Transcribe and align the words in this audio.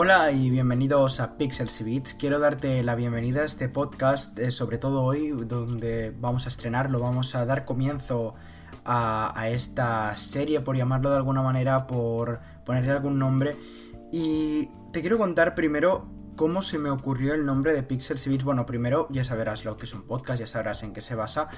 Hola 0.00 0.30
y 0.30 0.48
bienvenidos 0.48 1.18
a 1.18 1.36
Pixels 1.36 1.80
y 1.80 1.84
Beats. 1.84 2.14
Quiero 2.14 2.38
darte 2.38 2.84
la 2.84 2.94
bienvenida 2.94 3.40
a 3.40 3.44
este 3.44 3.68
podcast, 3.68 4.38
eh, 4.38 4.52
sobre 4.52 4.78
todo 4.78 5.02
hoy, 5.02 5.30
donde 5.30 6.14
vamos 6.16 6.46
a 6.46 6.50
estrenarlo, 6.50 7.00
vamos 7.00 7.34
a 7.34 7.44
dar 7.44 7.64
comienzo 7.64 8.36
a, 8.84 9.36
a, 9.36 9.48
esta 9.48 10.16
serie, 10.16 10.60
por 10.60 10.76
llamarlo 10.76 11.10
de 11.10 11.16
alguna 11.16 11.42
manera, 11.42 11.88
por 11.88 12.38
ponerle 12.64 12.92
algún 12.92 13.18
nombre. 13.18 13.56
Y 14.12 14.68
te 14.92 15.00
quiero 15.00 15.18
contar 15.18 15.56
primero 15.56 16.06
cómo 16.38 16.62
se 16.62 16.78
me 16.78 16.88
ocurrió 16.88 17.34
el 17.34 17.44
nombre 17.44 17.74
de 17.74 17.82
Pixels 17.82 18.24
y 18.28 18.30
Beats. 18.30 18.44
Bueno, 18.44 18.64
primero 18.64 19.08
ya 19.10 19.24
sabrás 19.24 19.64
lo 19.64 19.76
que 19.76 19.86
es 19.86 19.92
un 19.92 20.02
podcast, 20.02 20.38
ya 20.38 20.46
sabrás 20.46 20.84
en 20.84 20.92
qué 20.92 21.02
se 21.02 21.16
basa. 21.16 21.50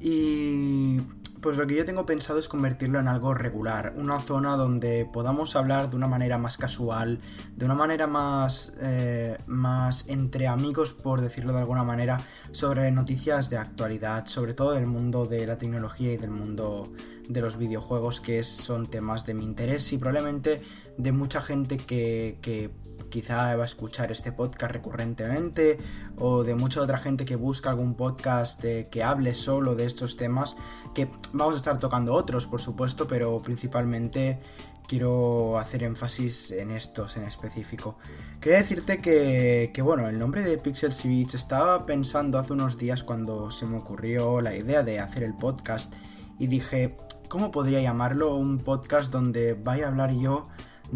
Y 0.00 1.02
pues 1.42 1.58
lo 1.58 1.66
que 1.66 1.76
yo 1.76 1.84
tengo 1.84 2.06
pensado 2.06 2.38
es 2.38 2.48
convertirlo 2.48 2.98
en 2.98 3.06
algo 3.06 3.34
regular, 3.34 3.92
una 3.96 4.22
zona 4.22 4.56
donde 4.56 5.04
podamos 5.04 5.56
hablar 5.56 5.90
de 5.90 5.96
una 5.96 6.08
manera 6.08 6.38
más 6.38 6.56
casual, 6.56 7.20
de 7.54 7.66
una 7.66 7.74
manera 7.74 8.06
más, 8.06 8.72
eh, 8.80 9.36
más 9.44 10.08
entre 10.08 10.48
amigos, 10.48 10.94
por 10.94 11.20
decirlo 11.20 11.52
de 11.52 11.58
alguna 11.58 11.84
manera, 11.84 12.18
sobre 12.50 12.90
noticias 12.90 13.50
de 13.50 13.58
actualidad, 13.58 14.24
sobre 14.24 14.54
todo 14.54 14.72
del 14.72 14.86
mundo 14.86 15.26
de 15.26 15.46
la 15.46 15.58
tecnología 15.58 16.14
y 16.14 16.16
del 16.16 16.30
mundo 16.30 16.90
de 17.28 17.42
los 17.42 17.58
videojuegos, 17.58 18.22
que 18.22 18.42
son 18.42 18.86
temas 18.86 19.26
de 19.26 19.34
mi 19.34 19.44
interés 19.44 19.92
y 19.92 19.98
probablemente 19.98 20.62
de 20.96 21.12
mucha 21.12 21.42
gente 21.42 21.76
que, 21.76 22.38
que 22.40 22.70
quizá 23.14 23.54
va 23.54 23.62
a 23.62 23.66
escuchar 23.66 24.10
este 24.10 24.32
podcast 24.32 24.72
recurrentemente 24.72 25.78
o 26.18 26.42
de 26.42 26.56
mucha 26.56 26.80
otra 26.80 26.98
gente 26.98 27.24
que 27.24 27.36
busca 27.36 27.70
algún 27.70 27.94
podcast 27.94 28.64
que 28.90 29.02
hable 29.04 29.34
solo 29.34 29.76
de 29.76 29.86
estos 29.86 30.16
temas, 30.16 30.56
que 30.96 31.08
vamos 31.32 31.54
a 31.54 31.58
estar 31.58 31.78
tocando 31.78 32.12
otros, 32.12 32.48
por 32.48 32.60
supuesto, 32.60 33.06
pero 33.06 33.40
principalmente 33.40 34.40
quiero 34.88 35.56
hacer 35.58 35.84
énfasis 35.84 36.50
en 36.50 36.72
estos 36.72 37.16
en 37.16 37.22
específico. 37.22 37.96
Quería 38.40 38.58
decirte 38.58 39.00
que, 39.00 39.70
que 39.72 39.80
bueno, 39.80 40.08
el 40.08 40.18
nombre 40.18 40.42
de 40.42 40.58
Pixels 40.58 41.04
y 41.04 41.08
Beats 41.08 41.34
estaba 41.34 41.86
pensando 41.86 42.40
hace 42.40 42.52
unos 42.52 42.78
días 42.78 43.04
cuando 43.04 43.52
se 43.52 43.64
me 43.66 43.76
ocurrió 43.76 44.40
la 44.40 44.56
idea 44.56 44.82
de 44.82 44.98
hacer 44.98 45.22
el 45.22 45.34
podcast 45.34 45.94
y 46.40 46.48
dije, 46.48 46.96
¿cómo 47.28 47.52
podría 47.52 47.80
llamarlo? 47.80 48.34
Un 48.34 48.58
podcast 48.58 49.12
donde 49.12 49.54
vaya 49.54 49.84
a 49.84 49.88
hablar 49.90 50.12
yo 50.14 50.48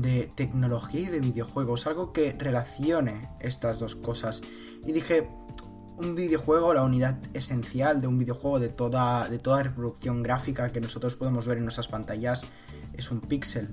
de 0.03 0.31
tecnología 0.35 1.01
y 1.01 1.07
de 1.07 1.21
videojuegos, 1.21 1.87
algo 1.87 2.13
que 2.13 2.37
relacione 2.39 3.29
estas 3.41 3.81
dos 3.81 3.97
cosas. 3.97 4.43
Y 4.87 4.93
dije, 4.93 5.29
un 5.99 6.15
videojuego, 6.15 6.73
la 6.75 6.85
unidad 6.85 7.19
esencial 7.35 8.01
de 8.01 8.07
un 8.07 8.19
videojuego 8.19 8.61
de 8.61 8.69
toda, 8.69 9.29
de 9.29 9.39
toda 9.39 9.63
reproducción 9.65 10.23
gráfica 10.23 10.71
que 10.71 10.81
nosotros 10.81 11.17
podemos 11.17 11.47
ver 11.49 11.59
en 11.59 11.65
nuestras 11.65 11.89
pantallas 11.89 12.47
es 12.95 13.11
un 13.11 13.21
píxel. 13.21 13.69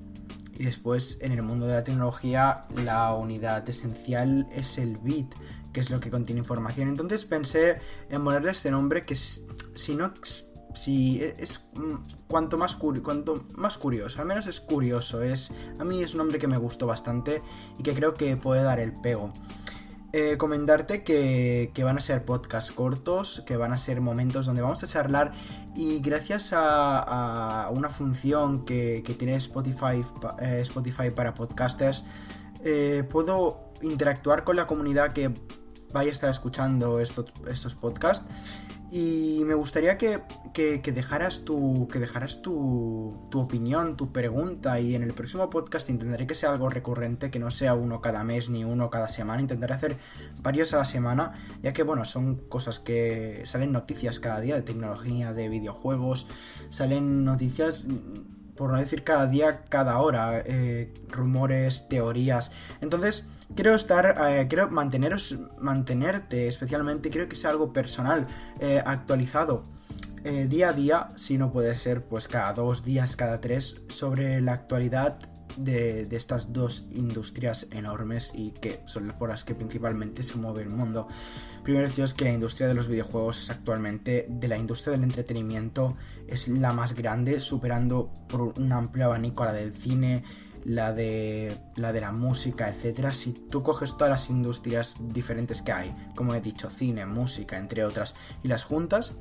Y 0.58 0.64
después 0.64 1.20
en 1.22 1.34
el 1.34 1.44
mundo 1.44 1.68
de 1.68 1.74
la 1.74 1.84
tecnología 1.84 2.66
la 2.84 3.14
unidad 3.14 3.68
esencial 3.70 4.48
es 4.52 4.78
el 4.78 4.98
bit, 4.98 5.34
que 5.74 5.82
es 5.82 5.90
lo 5.92 6.00
que 6.00 6.10
contiene 6.10 6.40
información. 6.40 6.88
Entonces 6.88 7.26
pensé 7.26 7.80
en 8.10 8.24
ponerle 8.24 8.52
este 8.52 8.72
nombre 8.72 9.06
que 9.06 9.16
si 9.16 9.96
no 9.96 10.06
si 10.76 11.22
e, 11.22 11.36
es, 11.40 11.70
mm, 11.74 11.96
cuanto 12.28 12.58
más 12.58 12.76
cuanto 12.76 13.46
más 13.56 13.78
curioso, 13.78 14.22
al 14.22 14.28
menos 14.28 14.48
es 14.48 14.62
curioso, 14.62 15.24
es 15.24 15.52
a 15.80 15.84
mí 15.84 16.04
es 16.04 16.14
un 16.14 16.20
nombre 16.20 16.40
que 16.40 16.48
me 16.48 16.58
gustó 16.58 16.88
bastante 16.88 17.42
y 17.78 17.84
que 17.84 17.94
creo 17.94 18.14
que 18.14 18.38
puede 18.38 18.64
dar 18.64 18.80
el 18.80 18.94
pego. 18.94 19.34
Eh, 20.18 20.38
comentarte 20.38 21.04
que, 21.04 21.72
que, 21.74 21.84
van 21.84 21.98
a 21.98 22.02
ser 22.02 22.24
podcasts 22.24 22.72
cortos, 22.72 23.44
que 23.46 23.58
van 23.58 23.74
a 23.74 23.78
ser 23.78 24.00
momentos 24.00 24.46
donde 24.46 24.62
vamos 24.62 24.82
a 24.82 24.88
charlar 24.88 25.34
y 25.76 26.00
gracias 26.00 26.54
a, 26.54 27.66
a 27.66 27.70
una 27.72 27.90
función 27.90 28.64
que, 28.64 29.04
que 29.06 29.14
tiene 29.14 29.36
Spotify, 29.36 30.06
eh, 30.40 30.60
Spotify 30.62 31.10
para 31.14 31.34
podcasters, 31.34 32.06
eh, 32.64 33.04
puedo 33.10 33.74
interactuar 33.82 34.46
con 34.46 34.56
la 34.56 34.66
comunidad 34.66 35.12
que 35.12 35.34
vaya 35.92 36.10
a 36.10 36.12
estar 36.14 36.30
escuchando 36.30 37.00
estos, 37.00 37.26
estos 37.48 37.76
podcasts 37.76 38.26
y 38.98 39.44
me 39.44 39.56
gustaría 39.56 39.98
que, 39.98 40.22
dejaras, 40.54 41.44
tu, 41.44 41.90
que 41.92 42.00
dejaras 42.00 42.42
tu, 42.42 43.28
tu, 43.30 43.42
opinión, 43.42 43.98
tu 43.98 44.14
pregunta. 44.14 44.80
Y 44.80 44.96
en 44.96 45.04
el 45.04 45.14
próximo 45.14 45.50
podcast 45.50 45.90
intentaré 45.90 46.26
que 46.26 46.34
sea 46.34 46.54
algo 46.54 46.70
recurrente, 46.70 47.30
que 47.30 47.38
no 47.38 47.52
sea 47.52 47.74
uno 47.74 48.00
cada 48.00 48.24
mes 48.24 48.50
ni 48.50 48.64
uno 48.64 48.90
cada 48.90 49.10
semana. 49.10 49.42
Intentaré 49.42 49.74
hacer 49.74 49.98
varios 50.42 50.74
a 50.74 50.78
la 50.78 50.86
semana, 50.86 51.34
ya 51.62 51.74
que, 51.74 51.84
bueno, 51.84 52.06
son 52.06 52.38
cosas 52.48 52.80
que 52.80 53.42
salen 53.44 53.74
noticias 53.74 54.22
cada 54.22 54.40
día 54.40 54.56
de 54.56 54.62
tecnología, 54.62 55.34
de 55.34 55.50
videojuegos. 55.50 56.28
Salen 56.70 57.26
noticias 57.26 57.84
por 58.56 58.72
no 58.72 58.78
decir 58.78 59.04
cada 59.04 59.28
día, 59.28 59.64
cada 59.70 60.00
hora, 60.00 60.40
eh, 60.46 60.94
rumores, 61.10 61.88
teorías. 61.90 62.52
Entonces, 62.82 63.28
quiero 63.56 63.76
estar, 63.76 64.16
eh, 64.30 64.48
quiero 64.48 64.70
manteneros, 64.70 65.38
mantenerte 65.60 66.48
especialmente, 66.48 67.10
quiero 67.10 67.28
que 67.28 67.36
sea 67.36 67.50
algo 67.50 67.74
personal, 67.74 68.28
eh, 68.60 68.82
actualizado. 68.86 69.64
día 70.50 70.70
a 70.70 70.74
día, 70.74 71.10
si 71.16 71.38
no 71.38 71.52
puede 71.52 71.76
ser, 71.76 72.06
pues 72.06 72.28
cada 72.28 72.52
dos 72.54 72.84
días, 72.84 73.16
cada 73.16 73.42
tres, 73.42 73.82
sobre 73.90 74.42
la 74.42 74.54
actualidad 74.54 75.20
de, 75.58 76.08
estas 76.12 76.54
dos 76.54 76.88
industrias 76.94 77.68
enormes 77.72 78.32
y 78.34 78.52
que 78.52 78.82
son 78.86 79.14
por 79.18 79.30
las 79.30 79.44
que 79.44 79.56
principalmente 79.56 80.24
se 80.24 80.36
mueve 80.38 80.64
el 80.64 80.70
mundo. 80.70 81.08
Primero 81.66 81.88
deciros 81.88 82.14
que 82.14 82.26
la 82.26 82.32
industria 82.32 82.68
de 82.68 82.76
los 82.76 82.88
videojuegos 82.88 83.42
es 83.42 83.50
actualmente 83.50 84.28
de 84.30 84.48
la 84.48 84.56
industria 84.56 84.92
del 84.92 85.04
entretenimiento 85.04 85.98
es 86.28 86.48
la 86.48 86.74
más 86.74 86.94
grande, 86.94 87.40
superando 87.40 88.12
por 88.30 88.54
un 88.60 88.72
amplio 88.72 89.06
abanico 89.06 89.42
a 89.42 89.48
la 89.48 89.54
del 89.54 89.74
cine, 89.74 90.24
la 90.64 90.94
de 90.94 91.58
la 91.76 91.92
de 91.92 92.02
la 92.02 92.12
música, 92.12 92.70
etcétera. 92.70 93.14
Si 93.14 93.32
tú 93.32 93.64
coges 93.64 93.98
todas 93.98 94.12
las 94.12 94.30
industrias 94.30 94.98
diferentes 95.00 95.64
que 95.64 95.72
hay, 95.72 95.96
como 96.16 96.36
he 96.36 96.40
dicho, 96.40 96.70
cine, 96.70 97.08
música, 97.08 97.58
entre 97.58 97.84
otras, 97.84 98.14
y 98.44 98.48
las 98.48 98.64
juntas, 98.64 99.16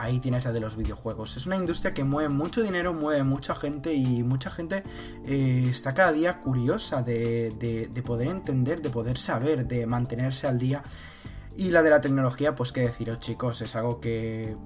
ahí 0.00 0.18
tienes 0.18 0.46
la 0.46 0.52
de 0.52 0.60
los 0.60 0.76
videojuegos. 0.76 1.36
Es 1.36 1.46
una 1.46 1.56
industria 1.56 1.92
que 1.92 2.04
mueve 2.04 2.30
mucho 2.30 2.62
dinero, 2.62 2.94
mueve 2.94 3.22
mucha 3.22 3.54
gente 3.54 3.92
y 3.92 4.22
mucha 4.22 4.50
gente 4.50 4.82
eh, 5.26 5.68
está 5.70 5.92
cada 5.92 6.10
día 6.10 6.40
curiosa 6.40 7.02
de, 7.02 7.50
de, 7.92 8.02
poder 8.02 8.28
entender, 8.28 8.80
de 8.80 8.88
poder 8.88 9.18
saber, 9.18 9.66
de 9.68 9.86
mantenerse 9.86 10.46
al 10.46 10.58
día. 10.58 10.82
Y 11.54 11.70
la 11.70 11.82
de 11.82 11.90
la 11.90 12.00
tecnología, 12.00 12.54
pues 12.54 12.72
qué 12.72 12.80
deciros 12.80 13.18
chicos, 13.18 13.60
es 13.60 13.76
algo 13.76 14.00
que, 14.00 14.56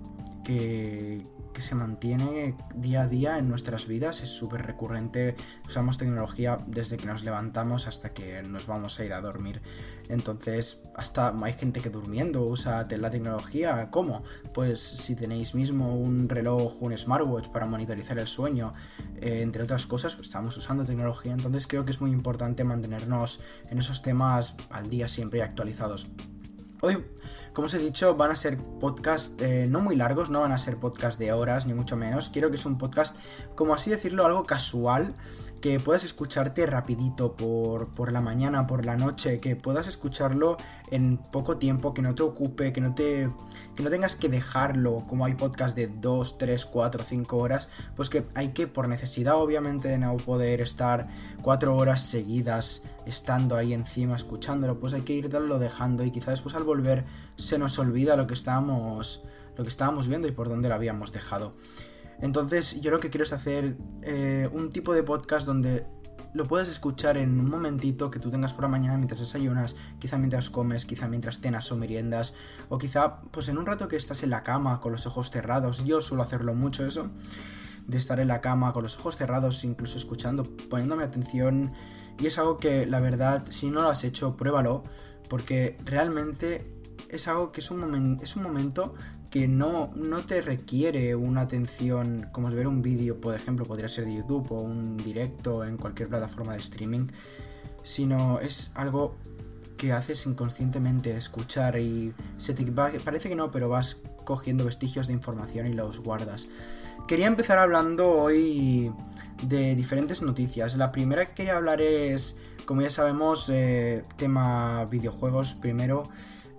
que, 0.45 1.27
se 1.59 1.75
mantiene 1.77 2.57
día 2.75 3.03
a 3.03 3.07
día 3.07 3.39
en 3.39 3.49
nuestras 3.49 3.87
vidas, 3.87 4.23
es 4.23 4.29
súper 4.29 4.67
recurrente, 4.67 5.37
usamos 5.65 5.99
tecnología 5.99 6.59
desde 6.67 6.97
que 6.97 7.07
nos 7.07 7.23
levantamos 7.23 7.87
hasta 7.87 8.13
que 8.13 8.43
nos 8.43 8.67
vamos 8.67 8.99
a 8.99 9.05
ir 9.05 9.13
a 9.13 9.21
dormir. 9.21 9.63
Entonces, 10.09 10.83
hasta 10.97 11.33
hay 11.43 11.53
gente 11.55 11.81
que 11.81 11.91
durmiendo 11.91 12.45
usa 12.45 12.87
la 12.91 13.11
tecnología. 13.11 13.89
¿Cómo? 13.91 14.23
Pues 14.53 14.81
si 14.81 15.15
tenéis 15.15 15.55
mismo 15.55 15.97
un 15.97 16.29
reloj, 16.29 16.83
un 16.83 16.97
smartwatch 16.97 17.49
para 17.49 17.67
monitorizar 17.67 18.19
el 18.19 18.27
sueño, 18.27 18.75
eh, 19.17 19.41
entre 19.43 19.63
otras 19.63 19.87
cosas, 19.87 20.15
pues 20.17 20.27
estamos 20.27 20.57
usando 20.57 20.85
tecnología. 20.85 21.33
Entonces 21.33 21.67
creo 21.67 21.85
que 21.85 21.93
es 21.93 22.01
muy 22.01 22.11
importante 22.11 22.65
mantenernos 22.65 23.41
en 23.71 23.79
esos 23.79 24.03
temas 24.03 24.57
al 24.71 24.91
día 24.91 25.09
siempre 25.09 25.39
y 25.39 25.43
actualizados. 25.43 26.09
Hoy, 26.85 27.03
como 27.55 27.65
os 27.65 27.73
he 27.73 27.79
dicho, 27.79 28.15
van 28.15 28.31
a 28.31 28.37
ser 28.37 28.59
podcasts 28.59 29.41
eh, 29.41 29.67
no 29.71 29.81
muy 29.81 29.97
largos, 29.97 30.29
no 30.29 30.43
van 30.43 30.53
a 30.53 30.59
ser 30.59 30.77
podcasts 30.77 31.19
de 31.19 31.33
horas, 31.33 31.65
ni 31.65 31.73
mucho 31.73 31.97
menos. 31.97 32.29
Quiero 32.29 32.51
que 32.51 32.59
sea 32.59 32.71
un 32.71 32.77
podcast, 32.77 33.17
como 33.55 33.73
así 33.73 33.89
decirlo, 33.89 34.27
algo 34.27 34.45
casual, 34.45 35.09
que 35.65 35.81
puedas 35.81 36.05
escucharte 36.05 36.67
rapidito 36.67 37.37
por, 37.37 37.89
por, 37.89 38.13
la 38.13 38.21
mañana, 38.21 38.67
por 38.67 38.85
la 38.85 38.99
noche, 38.99 39.41
que 39.41 39.57
puedas 39.57 39.87
escucharlo 39.89 40.59
en 40.91 41.17
poco 41.17 41.57
tiempo, 41.57 41.95
que 41.95 42.03
no 42.03 42.15
te 42.15 42.23
ocupe, 42.23 42.71
que 42.75 42.83
no 42.83 42.95
te 42.95 43.31
que 43.75 43.83
no 43.83 43.89
tengas 43.89 44.15
que 44.15 44.29
dejarlo, 44.29 45.07
como 45.09 45.25
hay 45.25 45.33
podcast 45.33 45.75
de 45.75 45.87
2, 45.87 46.37
3, 46.37 46.67
4, 46.67 47.05
5 47.09 47.39
horas, 47.39 47.71
pues 47.97 48.11
que 48.11 48.25
hay 48.35 48.49
que 48.49 48.67
por 48.67 48.89
necesidad 48.89 49.37
obviamente 49.37 49.89
de 49.89 49.97
no 49.97 50.19
poder 50.19 50.61
estar 50.61 51.09
4 51.41 51.75
horas 51.75 52.03
seguidas 52.03 52.83
estando 53.07 53.57
ahí 53.57 53.73
encima 53.73 54.17
escuchándolo, 54.17 54.79
pues 54.79 54.93
hay 54.93 55.01
que 55.01 55.15
irlo 55.15 55.59
dejando 55.59 56.05
y 56.05 56.11
quizás 56.11 56.35
después 56.35 56.55
al 56.57 56.65
volver 56.65 57.07
se 57.37 57.57
nos 57.59 57.79
olvida 57.79 58.17
lo 58.17 58.27
que 58.27 58.35
estábamos 58.35 59.25
lo 59.57 59.65
que 59.65 59.71
estábamos 59.71 60.09
viendo 60.09 60.29
y 60.29 60.33
por 60.33 60.51
dónde 60.51 60.69
lo 60.69 60.75
habíamos 60.75 61.11
dejado. 61.11 61.53
Entonces 62.21 62.81
yo 62.81 62.91
lo 62.91 63.01
que 63.01 63.11
quiero 63.11 63.25
es 63.25 63.33
hacer 63.33 63.77
eh, 64.03 64.49
un 64.53 64.71
tipo 64.71 64.95
de 64.95 65.03
podcast 65.03 65.47
donde 65.47 65.87
lo 66.35 66.47
puedes 66.47 66.69
escuchar 66.69 67.17
en 67.17 67.39
un 67.39 67.49
momentito 67.49 68.11
que 68.11 68.19
tú 68.19 68.29
tengas 68.29 68.53
por 68.53 68.63
la 68.63 68.69
mañana 68.69 68.97
mientras 68.97 69.21
desayunas, 69.21 69.77
quizá 70.01 70.19
mientras 70.19 70.51
comes, 70.51 70.85
quizá 70.85 71.07
mientras 71.07 71.41
cenas 71.41 71.71
o 71.71 71.77
meriendas, 71.77 72.35
o 72.69 72.77
quizá 72.77 73.21
pues 73.31 73.49
en 73.49 73.57
un 73.57 73.67
rato 73.67 73.87
que 73.87 73.97
estás 73.97 74.25
en 74.25 74.31
la 74.31 74.43
cama 74.43 74.81
con 74.81 74.91
los 74.91 75.07
ojos 75.07 75.31
cerrados. 75.31 75.85
Yo 75.85 76.01
suelo 76.01 76.25
hacerlo 76.25 76.53
mucho 76.55 76.85
eso, 76.85 77.11
de 77.87 77.99
estar 77.99 78.19
en 78.19 78.29
la 78.29 78.41
cama 78.41 78.73
con 78.73 78.83
los 78.83 78.99
ojos 78.99 79.17
cerrados, 79.17 79.63
incluso 79.63 79.97
escuchando, 79.97 80.43
poniéndome 80.69 81.05
atención. 81.05 81.73
Y 82.19 82.27
es 82.27 82.37
algo 82.39 82.57
que 82.57 82.85
la 82.85 82.99
verdad, 82.99 83.45
si 83.49 83.71
no 83.71 83.83
lo 83.83 83.91
has 83.91 84.03
hecho, 84.03 84.37
pruébalo, 84.37 84.83
porque 85.29 85.79
realmente 85.85 86.67
es 87.11 87.29
algo 87.29 87.53
que 87.53 87.61
es 87.61 87.71
un, 87.71 88.19
es 88.21 88.35
un 88.35 88.43
momento 88.43 88.91
que 89.35 89.49
no, 89.49 89.91
no 89.97 90.25
te 90.25 90.41
requiere 90.43 91.17
una 91.17 91.41
atención 91.41 92.29
como 92.31 92.49
ver 92.53 92.69
un 92.69 92.83
vídeo, 92.83 93.21
por 93.21 93.35
ejemplo, 93.35 93.65
podría 93.65 93.89
ser 93.89 94.05
de 94.05 94.15
YouTube 94.15 94.53
o 94.53 94.61
un 94.61 94.97
directo 94.97 95.65
en 95.65 95.77
cualquier 95.77 96.09
plataforma 96.09 96.53
de 96.53 96.61
streaming. 96.61 97.09
sino 97.83 98.39
es 98.39 98.71
algo 98.77 99.17
que 99.77 99.93
haces 99.93 100.25
inconscientemente 100.27 101.17
escuchar 101.17 101.81
y 101.81 102.15
se 102.37 102.55
te 102.55 102.65
parece 102.65 103.29
que 103.29 103.35
no, 103.35 103.51
pero 103.51 103.69
vas 103.69 104.03
cogiendo 104.25 104.67
vestigios 104.67 105.09
de 105.09 105.15
información 105.15 105.67
y 105.67 105.73
los 105.73 105.99
guardas. 105.99 106.47
Quería 107.09 107.27
empezar 107.27 107.59
hablando 107.59 108.13
hoy 108.13 108.93
de 109.43 109.75
diferentes 109.75 110.23
noticias. 110.23 110.77
La 110.77 110.93
primera 110.93 111.27
que 111.27 111.35
quería 111.35 111.57
hablar 111.57 111.81
es, 111.81 112.37
como 112.67 112.83
ya 112.83 112.91
sabemos, 112.91 113.51
eh, 113.53 114.05
tema 114.17 114.85
videojuegos. 114.85 115.55
Primero, 115.55 116.09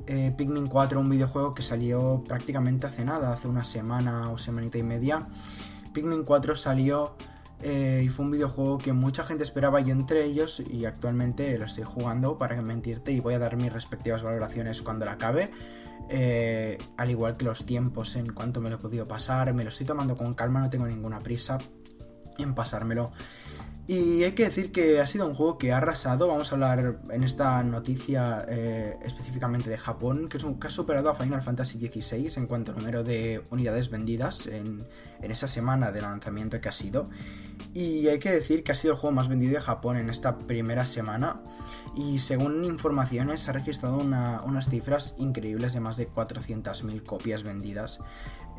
eh, 0.07 0.33
Pikmin 0.35 0.67
4, 0.67 0.99
un 0.99 1.09
videojuego 1.09 1.53
que 1.53 1.61
salió 1.61 2.23
prácticamente 2.27 2.87
hace 2.87 3.05
nada, 3.05 3.33
hace 3.33 3.47
una 3.47 3.63
semana 3.63 4.29
o 4.31 4.37
semanita 4.37 4.77
y 4.77 4.83
media. 4.83 5.25
Pikmin 5.93 6.23
4 6.23 6.55
salió 6.55 7.15
eh, 7.61 8.03
y 8.05 8.09
fue 8.09 8.25
un 8.25 8.31
videojuego 8.31 8.77
que 8.77 8.93
mucha 8.93 9.23
gente 9.23 9.43
esperaba, 9.43 9.79
yo 9.79 9.91
entre 9.91 10.25
ellos, 10.25 10.61
y 10.69 10.85
actualmente 10.85 11.57
lo 11.57 11.65
estoy 11.65 11.83
jugando 11.83 12.37
para 12.37 12.61
mentirte 12.61 13.11
y 13.11 13.19
voy 13.19 13.33
a 13.33 13.39
dar 13.39 13.57
mis 13.57 13.71
respectivas 13.71 14.23
valoraciones 14.23 14.81
cuando 14.81 15.05
la 15.05 15.13
acabe. 15.13 15.51
Eh, 16.09 16.77
al 16.97 17.09
igual 17.09 17.35
que 17.35 17.45
los 17.45 17.65
tiempos 17.65 18.15
en 18.15 18.31
cuanto 18.31 18.61
me 18.61 18.69
lo 18.69 18.75
he 18.75 18.79
podido 18.79 19.07
pasar, 19.07 19.53
me 19.53 19.63
lo 19.63 19.69
estoy 19.69 19.87
tomando 19.87 20.15
con 20.15 20.35
calma, 20.35 20.59
no 20.59 20.69
tengo 20.69 20.85
ninguna 20.85 21.21
prisa 21.21 21.57
en 22.37 22.53
pasármelo. 22.53 23.11
Y 23.87 24.23
hay 24.23 24.31
que 24.31 24.45
decir 24.45 24.71
que 24.71 24.99
ha 24.99 25.05
sido 25.05 25.27
un 25.27 25.35
juego 25.35 25.59
que 25.59 25.71
ha 25.71 25.77
arrasado. 25.77 26.27
Vamos 26.27 26.51
a 26.51 26.55
hablar 26.55 26.97
en 27.11 27.23
esta 27.23 27.61
noticia 27.61 28.43
eh, 28.49 28.97
específicamente 29.03 29.69
de 29.69 29.77
Japón, 29.77 30.27
que 30.27 30.37
es 30.37 30.43
un 30.43 30.59
que 30.59 30.67
ha 30.67 30.71
superado 30.71 31.11
a 31.11 31.15
Final 31.15 31.43
Fantasy 31.43 31.77
XVI 31.77 32.31
en 32.37 32.47
cuanto 32.47 32.71
a 32.71 32.75
número 32.75 33.03
de 33.03 33.43
unidades 33.51 33.91
vendidas 33.91 34.47
en, 34.47 34.87
en 35.21 35.31
esa 35.31 35.47
semana 35.47 35.91
de 35.91 36.01
lanzamiento 36.01 36.59
que 36.59 36.69
ha 36.69 36.71
sido. 36.71 37.05
Y 37.75 38.07
hay 38.07 38.19
que 38.19 38.31
decir 38.31 38.63
que 38.63 38.71
ha 38.71 38.75
sido 38.75 38.93
el 38.93 38.99
juego 38.99 39.15
más 39.15 39.27
vendido 39.27 39.53
de 39.53 39.61
Japón 39.61 39.97
en 39.97 40.09
esta 40.09 40.37
primera 40.37 40.85
semana. 40.85 41.37
Y 41.95 42.19
según 42.19 42.63
informaciones, 42.63 43.47
ha 43.49 43.51
registrado 43.51 43.97
unas 43.97 44.69
cifras 44.69 45.15
increíbles 45.19 45.73
de 45.73 45.79
más 45.79 45.97
de 45.97 46.09
400.000 46.09 47.03
copias 47.03 47.43
vendidas. 47.43 47.99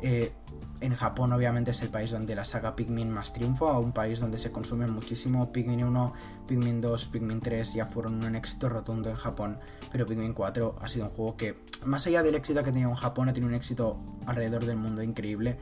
Eh, 0.01 0.31
en 0.79 0.95
Japón 0.95 1.33
obviamente 1.33 1.71
es 1.71 1.81
el 1.81 1.89
país 1.89 2.11
donde 2.11 2.35
la 2.35 2.45
saga 2.45 2.75
Pikmin 2.75 3.09
más 3.09 3.33
triunfa, 3.33 3.79
un 3.79 3.93
país 3.93 4.19
donde 4.19 4.37
se 4.37 4.51
consume 4.51 4.85
muchísimo 4.85 5.51
Pikmin 5.51 5.83
1, 5.83 6.13
Pikmin 6.47 6.81
2, 6.81 7.07
Pikmin 7.07 7.41
3 7.41 7.73
ya 7.73 7.85
fueron 7.87 8.23
un 8.23 8.35
éxito 8.35 8.69
rotundo 8.69 9.09
en 9.09 9.15
Japón, 9.15 9.57
pero 9.91 10.05
Pikmin 10.05 10.33
4 10.33 10.77
ha 10.79 10.87
sido 10.87 11.07
un 11.07 11.11
juego 11.11 11.35
que, 11.35 11.55
más 11.85 12.05
allá 12.05 12.21
del 12.21 12.35
éxito 12.35 12.61
que 12.63 12.69
ha 12.69 12.73
tenido 12.73 12.91
en 12.91 12.95
Japón, 12.95 13.27
ha 13.27 13.33
tenido 13.33 13.49
un 13.49 13.55
éxito 13.55 13.99
alrededor 14.27 14.65
del 14.65 14.77
mundo 14.77 15.01
increíble 15.01 15.57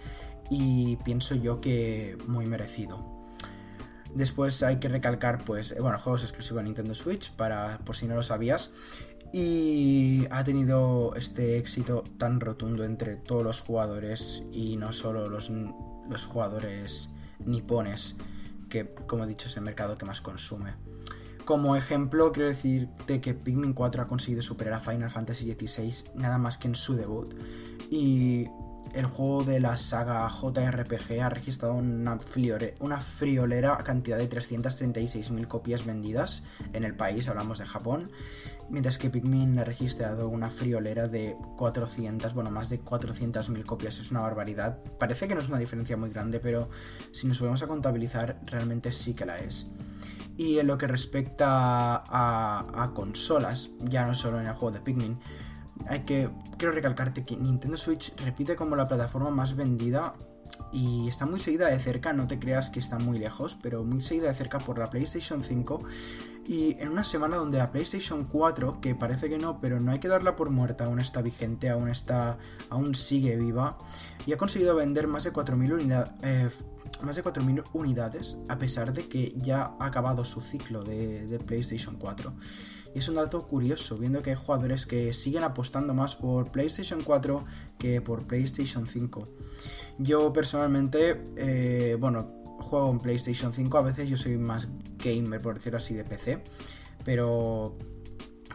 y 0.49 0.97
pienso 0.97 1.35
yo 1.35 1.61
que 1.61 2.17
muy 2.27 2.45
merecido. 2.45 2.99
Después 4.13 4.63
hay 4.63 4.77
que 4.77 4.87
recalcar, 4.87 5.43
pues, 5.43 5.71
eh, 5.73 5.77
bueno, 5.81 5.99
juegos 5.99 6.23
exclusivos 6.23 6.61
de 6.61 6.65
Nintendo 6.65 6.93
Switch, 6.93 7.31
para, 7.31 7.79
por 7.79 7.95
si 7.97 8.05
no 8.05 8.15
lo 8.15 8.23
sabías 8.23 8.71
y 9.37 10.25
ha 10.31 10.45
tenido 10.45 11.13
este 11.15 11.57
éxito 11.57 12.05
tan 12.17 12.39
rotundo 12.39 12.85
entre 12.85 13.17
todos 13.17 13.43
los 13.43 13.59
jugadores 13.59 14.43
y 14.53 14.77
no 14.77 14.93
solo 14.93 15.27
los, 15.27 15.51
los 16.09 16.25
jugadores 16.25 17.09
nipones, 17.43 18.15
que 18.69 18.95
como 19.07 19.25
he 19.25 19.27
dicho 19.27 19.49
es 19.49 19.57
el 19.57 19.63
mercado 19.63 19.97
que 19.97 20.05
más 20.05 20.21
consume. 20.21 20.71
Como 21.43 21.75
ejemplo, 21.75 22.31
quiero 22.31 22.47
decirte 22.47 23.19
que 23.19 23.33
Pikmin 23.33 23.73
4 23.73 24.03
ha 24.03 24.07
conseguido 24.07 24.41
superar 24.41 24.75
a 24.75 24.79
Final 24.79 25.11
Fantasy 25.11 25.51
XVI 25.51 26.11
nada 26.15 26.37
más 26.37 26.57
que 26.57 26.69
en 26.69 26.75
su 26.75 26.95
debut. 26.95 27.35
Y 27.91 28.45
el 28.95 29.05
juego 29.05 29.43
de 29.43 29.59
la 29.59 29.75
saga 29.75 30.27
JRPG 30.29 31.21
ha 31.21 31.29
registrado 31.29 31.73
una, 31.73 32.17
una 32.79 32.99
friolera 32.99 33.77
cantidad 33.83 34.17
de 34.17 34.29
336.000 34.29 35.47
copias 35.47 35.85
vendidas 35.85 36.43
en 36.71 36.85
el 36.85 36.95
país, 36.95 37.27
hablamos 37.27 37.59
de 37.59 37.65
Japón, 37.65 38.09
mientras 38.69 38.97
que 38.97 39.09
Pikmin 39.09 39.59
ha 39.59 39.65
registrado 39.65 40.29
una 40.29 40.49
friolera 40.49 41.09
de 41.09 41.35
400, 41.57 42.33
bueno, 42.33 42.51
más 42.51 42.69
de 42.69 42.81
400.000 42.81 43.65
copias, 43.65 43.99
es 43.99 44.11
una 44.11 44.21
barbaridad. 44.21 44.79
Parece 44.97 45.27
que 45.27 45.35
no 45.35 45.41
es 45.41 45.49
una 45.49 45.59
diferencia 45.59 45.97
muy 45.97 46.09
grande, 46.09 46.39
pero 46.39 46.69
si 47.11 47.27
nos 47.27 47.39
volvemos 47.39 47.63
a 47.63 47.67
contabilizar, 47.67 48.39
realmente 48.45 48.93
sí 48.93 49.13
que 49.13 49.25
la 49.25 49.39
es. 49.39 49.67
Y 50.37 50.59
en 50.59 50.67
lo 50.67 50.77
que 50.77 50.87
respecta 50.87 52.03
a 52.07 52.91
consolas, 52.93 53.71
ya 53.79 54.07
no 54.07 54.15
solo 54.15 54.39
en 54.39 54.47
el 54.47 54.53
juego 54.53 54.71
de 54.71 54.81
Pikmin, 54.81 55.19
hay 55.87 56.01
que 56.01 56.29
quiero 56.57 56.73
recalcarte 56.73 57.25
que 57.25 57.35
Nintendo 57.35 57.77
Switch 57.77 58.15
repite 58.23 58.55
como 58.55 58.75
la 58.75 58.87
plataforma 58.87 59.29
más 59.29 59.55
vendida 59.55 60.15
y 60.71 61.07
está 61.07 61.25
muy 61.25 61.39
seguida 61.39 61.69
de 61.69 61.79
cerca, 61.79 62.13
no 62.13 62.27
te 62.27 62.39
creas 62.39 62.69
que 62.69 62.79
está 62.79 62.99
muy 62.99 63.19
lejos, 63.19 63.57
pero 63.61 63.83
muy 63.83 64.01
seguida 64.01 64.27
de 64.27 64.35
cerca 64.35 64.59
por 64.59 64.77
la 64.77 64.89
PlayStation 64.89 65.43
5 65.43 65.83
y 66.47 66.79
en 66.79 66.89
una 66.89 67.03
semana 67.03 67.37
donde 67.37 67.57
la 67.57 67.71
PlayStation 67.71 68.25
4, 68.25 68.79
que 68.79 68.93
parece 68.93 69.29
que 69.29 69.37
no, 69.37 69.59
pero 69.59 69.79
no 69.79 69.91
hay 69.91 69.99
que 69.99 70.07
darla 70.07 70.35
por 70.35 70.51
muerta, 70.51 70.85
aún 70.85 70.99
está 70.99 71.21
vigente, 71.21 71.69
aún 71.69 71.89
está 71.89 72.37
aún 72.69 72.95
sigue 72.95 73.35
viva 73.35 73.75
y 74.25 74.33
ha 74.33 74.37
conseguido 74.37 74.75
vender 74.75 75.07
más 75.07 75.23
de 75.23 75.33
4.000 75.33 76.11
eh, 76.23 76.49
más 77.03 77.15
de 77.15 77.23
4.000 77.23 77.63
unidades 77.73 78.37
a 78.47 78.57
pesar 78.57 78.93
de 78.93 79.07
que 79.07 79.33
ya 79.37 79.75
ha 79.79 79.85
acabado 79.85 80.23
su 80.23 80.41
ciclo 80.41 80.83
de, 80.83 81.25
de 81.27 81.39
PlayStation 81.39 81.97
4. 81.97 82.33
Y 82.93 82.99
es 82.99 83.09
un 83.09 83.15
dato 83.15 83.45
curioso, 83.45 83.97
viendo 83.97 84.21
que 84.21 84.29
hay 84.29 84.35
jugadores 84.37 84.85
que 84.85 85.11
siguen 85.13 85.43
apostando 85.43 85.93
más 85.93 86.15
por 86.15 86.51
PlayStation 86.51 87.01
4 87.03 87.43
que 87.77 88.01
por 88.01 88.25
PlayStation 88.25 88.87
5. 88.87 89.27
Yo 89.97 90.31
personalmente, 90.33 91.15
eh, 91.37 91.97
bueno, 91.99 92.34
juego 92.65 92.91
en 92.91 92.99
PlayStation 92.99 93.53
5, 93.53 93.77
a 93.77 93.81
veces 93.81 94.09
yo 94.09 94.17
soy 94.17 94.37
más 94.37 94.69
gamer, 94.97 95.41
por 95.41 95.55
decirlo 95.55 95.77
así, 95.77 95.93
de 95.93 96.03
PC, 96.03 96.39
pero 97.03 97.75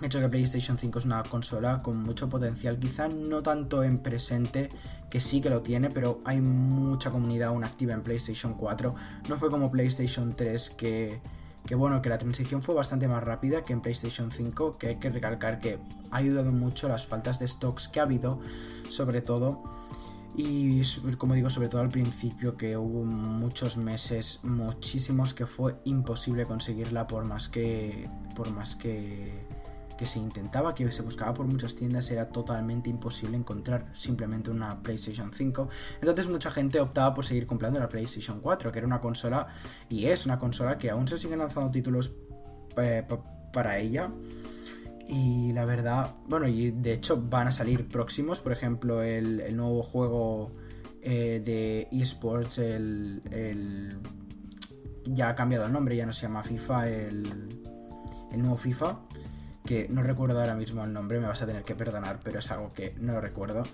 he 0.03 0.07
hecho 0.07 0.21
que 0.21 0.29
PlayStation 0.29 0.79
5 0.79 0.99
es 0.99 1.05
una 1.05 1.23
consola 1.23 1.83
con 1.83 1.97
mucho 2.03 2.29
potencial, 2.29 2.79
quizá 2.79 3.09
no 3.09 3.43
tanto 3.43 3.83
en 3.83 3.99
presente, 3.99 4.69
que 5.11 5.21
sí 5.21 5.41
que 5.41 5.51
lo 5.51 5.63
tiene, 5.63 5.91
pero 5.91 6.21
hay 6.25 6.41
mucha 6.41 7.11
comunidad 7.11 7.49
aún 7.49 7.65
activa 7.65 7.95
en 7.95 8.03
PlayStation 8.03 8.55
4. 8.55 8.95
No 9.29 9.37
fue 9.37 9.51
como 9.51 9.71
PlayStation 9.71 10.37
3 10.37 10.71
que 10.71 11.21
que 11.67 11.75
bueno, 11.75 12.01
que 12.03 12.09
la 12.09 12.19
transición 12.19 12.63
fue 12.63 12.75
bastante 12.75 13.07
más 13.09 13.23
rápida 13.23 13.65
que 13.65 13.73
en 13.73 13.81
PlayStation 13.81 14.33
5, 14.33 14.79
que 14.79 14.89
hay 14.89 14.97
que 14.97 15.11
recalcar 15.11 15.61
que 15.61 15.79
ha 16.11 16.17
ayudado 16.17 16.51
mucho 16.53 16.89
las 16.89 17.07
faltas 17.07 17.39
de 17.39 17.47
stocks 17.47 17.89
que 17.89 18.01
ha 18.01 18.05
habido, 18.05 18.41
sobre 18.89 19.21
todo, 19.21 19.63
y 20.37 20.81
como 21.17 21.35
digo, 21.35 21.51
sobre 21.51 21.69
todo 21.69 21.81
al 21.81 21.89
principio, 21.89 22.57
que 22.57 22.77
hubo 22.77 23.05
muchos 23.05 23.77
meses, 23.77 24.41
muchísimos, 24.43 25.35
que 25.35 25.47
fue 25.47 25.77
imposible 25.85 26.47
conseguirla 26.47 27.07
por 27.07 27.25
más 27.25 27.49
que, 27.49 28.09
por 28.35 28.51
más 28.51 28.77
que 28.77 29.47
que 30.01 30.07
se 30.07 30.19
intentaba, 30.19 30.75
que 30.75 30.91
se 30.91 31.03
buscaba 31.03 31.35
por 31.35 31.47
muchas 31.47 31.75
tiendas, 31.75 32.11
era 32.11 32.31
totalmente 32.31 32.89
imposible 32.89 33.37
encontrar 33.37 33.85
simplemente 33.93 34.51
una 34.51 34.83
PlayStation 34.83 35.31
5. 35.31 35.69
Entonces 36.01 36.27
mucha 36.27 36.51
gente 36.51 36.81
optaba 36.81 37.13
por 37.13 37.27
seguir 37.27 37.47
comprando 37.47 37.79
la 37.79 37.87
PlayStation 37.87 38.41
4, 38.41 38.73
que 38.73 38.79
era 38.79 38.87
una 38.87 38.99
consola, 38.99 39.49
y 39.91 40.07
es 40.07 40.25
una 40.25 40.39
consola 40.39 40.79
que 40.79 40.89
aún 40.89 41.07
se 41.07 41.19
siguen 41.19 41.41
lanzando 41.41 41.71
títulos 41.71 42.17
eh, 42.79 43.07
para 43.53 43.77
ella. 43.77 44.11
Y 45.13 45.53
la 45.53 45.65
verdad, 45.65 46.15
bueno, 46.29 46.47
y 46.47 46.71
de 46.71 46.93
hecho 46.93 47.21
van 47.21 47.49
a 47.49 47.51
salir 47.53 47.89
próximos, 47.89 48.41
por 48.41 48.53
ejemplo, 48.53 49.03
el, 49.03 49.57
nuevo 49.57 49.83
juego 49.83 50.53
eh, 51.03 51.43
de 51.45 51.89
eSports, 51.91 52.59
el, 52.59 53.21
el, 53.33 53.99
ya 55.07 55.31
ha 55.31 55.35
cambiado 55.35 55.67
el 55.67 55.73
nombre, 55.73 55.97
ya 55.97 56.07
no 56.07 56.13
se 56.13 56.23
llama 56.23 56.45
FIFA, 56.45 56.89
el, 56.89 57.49
el 58.31 58.41
nuevo 58.41 58.57
FIFA 58.57 58.99
que 59.65 59.89
no 59.89 60.03
recuerdo 60.03 60.41
ahora 60.41 60.55
mismo 60.55 60.85
el 60.85 60.93
nombre, 60.93 61.21
me 61.21 61.27
vas 61.27 61.43
a 61.43 61.47
tener 61.47 61.65
que 61.65 61.75
perdonar, 61.75 62.21
pero 62.23 62.39
es 62.39 62.51
algo 62.51 62.73
que 62.73 62.95
no 63.01 63.21
recuerdo. 63.21 63.65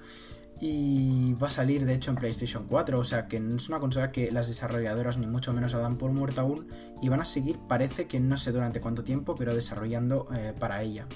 Y 0.60 1.34
va 1.34 1.48
a 1.48 1.50
salir 1.50 1.84
de 1.84 1.94
hecho 1.94 2.10
en 2.10 2.16
PlayStation 2.16 2.66
4, 2.66 2.98
o 2.98 3.04
sea 3.04 3.28
que 3.28 3.40
no 3.40 3.56
es 3.56 3.68
una 3.68 3.78
consola 3.78 4.10
que 4.10 4.32
las 4.32 4.48
desarrolladoras 4.48 5.18
ni 5.18 5.26
mucho 5.26 5.52
menos 5.52 5.72
la 5.72 5.80
dan 5.80 5.96
por 5.96 6.12
muerta 6.12 6.40
aún 6.40 6.66
y 7.02 7.10
van 7.10 7.20
a 7.20 7.26
seguir, 7.26 7.58
parece 7.68 8.06
que 8.06 8.20
no 8.20 8.38
sé 8.38 8.52
durante 8.52 8.80
cuánto 8.80 9.04
tiempo, 9.04 9.34
pero 9.34 9.54
desarrollando 9.54 10.28
eh, 10.34 10.54
para 10.58 10.82
ella. 10.82 11.06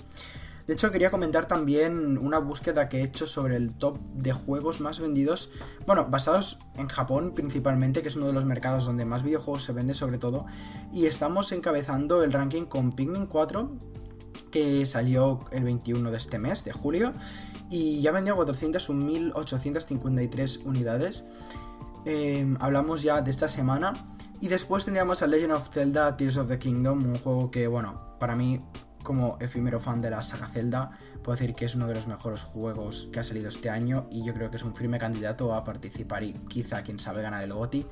De 0.71 0.75
hecho, 0.75 0.93
quería 0.93 1.11
comentar 1.11 1.47
también 1.47 2.17
una 2.17 2.39
búsqueda 2.39 2.89
que 2.89 3.01
he 3.01 3.03
hecho 3.03 3.27
sobre 3.27 3.57
el 3.57 3.73
top 3.73 3.99
de 4.15 4.33
juegos 4.33 4.81
más 4.81 5.01
vendidos, 5.01 5.51
bueno, 5.85 6.07
basados 6.09 6.61
en 6.77 6.87
Japón 6.87 7.33
principalmente, 7.35 8.03
que 8.03 8.09
es 8.09 8.15
uno 8.15 8.27
de 8.27 8.33
los 8.33 8.45
mercados 8.45 8.85
donde 8.85 9.05
más 9.05 9.25
videojuegos 9.25 9.65
se 9.65 9.73
vende 9.73 9.95
sobre 9.95 10.19
todo, 10.19 10.47
y 10.93 11.07
estamos 11.07 11.51
encabezando 11.51 12.23
el 12.23 12.33
ranking 12.33 12.67
con 12.67 12.93
Pikmin 12.93 13.27
4, 13.27 13.69
que 14.53 14.87
salió 14.87 15.41
el 15.51 15.65
21 15.65 16.09
de 16.09 16.17
este 16.17 16.39
mes, 16.39 16.65
de 16.65 16.73
julio, 16.73 17.11
y 17.71 18.03
ya 18.03 18.13
vendió 18.13 18.37
401.853 18.37 20.65
unidades. 20.65 21.25
Em, 22.05 22.59
hablamos 22.61 23.03
ya 23.03 23.23
de 23.23 23.31
esta 23.31 23.49
semana. 23.49 23.95
Y 24.41 24.49
después 24.49 24.85
tendríamos 24.85 25.23
a 25.23 25.27
Legend 25.27 25.53
of 25.53 25.71
Zelda 25.71 26.15
Tears 26.17 26.37
of 26.39 26.49
the 26.49 26.59
Kingdom, 26.59 27.05
un 27.05 27.19
juego 27.19 27.51
que, 27.51 27.69
bueno, 27.69 28.17
para 28.19 28.35
mí, 28.35 28.65
como 29.03 29.37
efímero 29.41 29.79
fan 29.79 30.01
de 30.01 30.09
la 30.11 30.23
saga 30.23 30.49
Zelda, 30.49 30.93
puedo 31.23 31.39
decir 31.39 31.55
que 31.55 31.67
es 31.67 31.75
uno 31.75 31.87
de 31.87 31.93
los 31.95 32.09
mejores 32.09 32.45
juegos 32.45 33.09
que 33.13 33.21
ha 33.21 33.25
salido 33.25 33.49
este 33.49 33.69
año 33.69 34.07
y 34.11 34.25
yo 34.25 34.33
creo 34.33 34.51
que 34.51 34.57
es 34.57 34.65
un 34.65 34.75
firme 34.75 34.99
candidato 34.99 35.55
a 35.55 35.63
participar 35.63 36.25
y 36.25 36.33
quizá, 36.49 36.83
quien 36.83 36.99
sabe, 36.99 37.21
ganar 37.23 37.45
el 37.45 37.53
GOTI. 37.53 37.87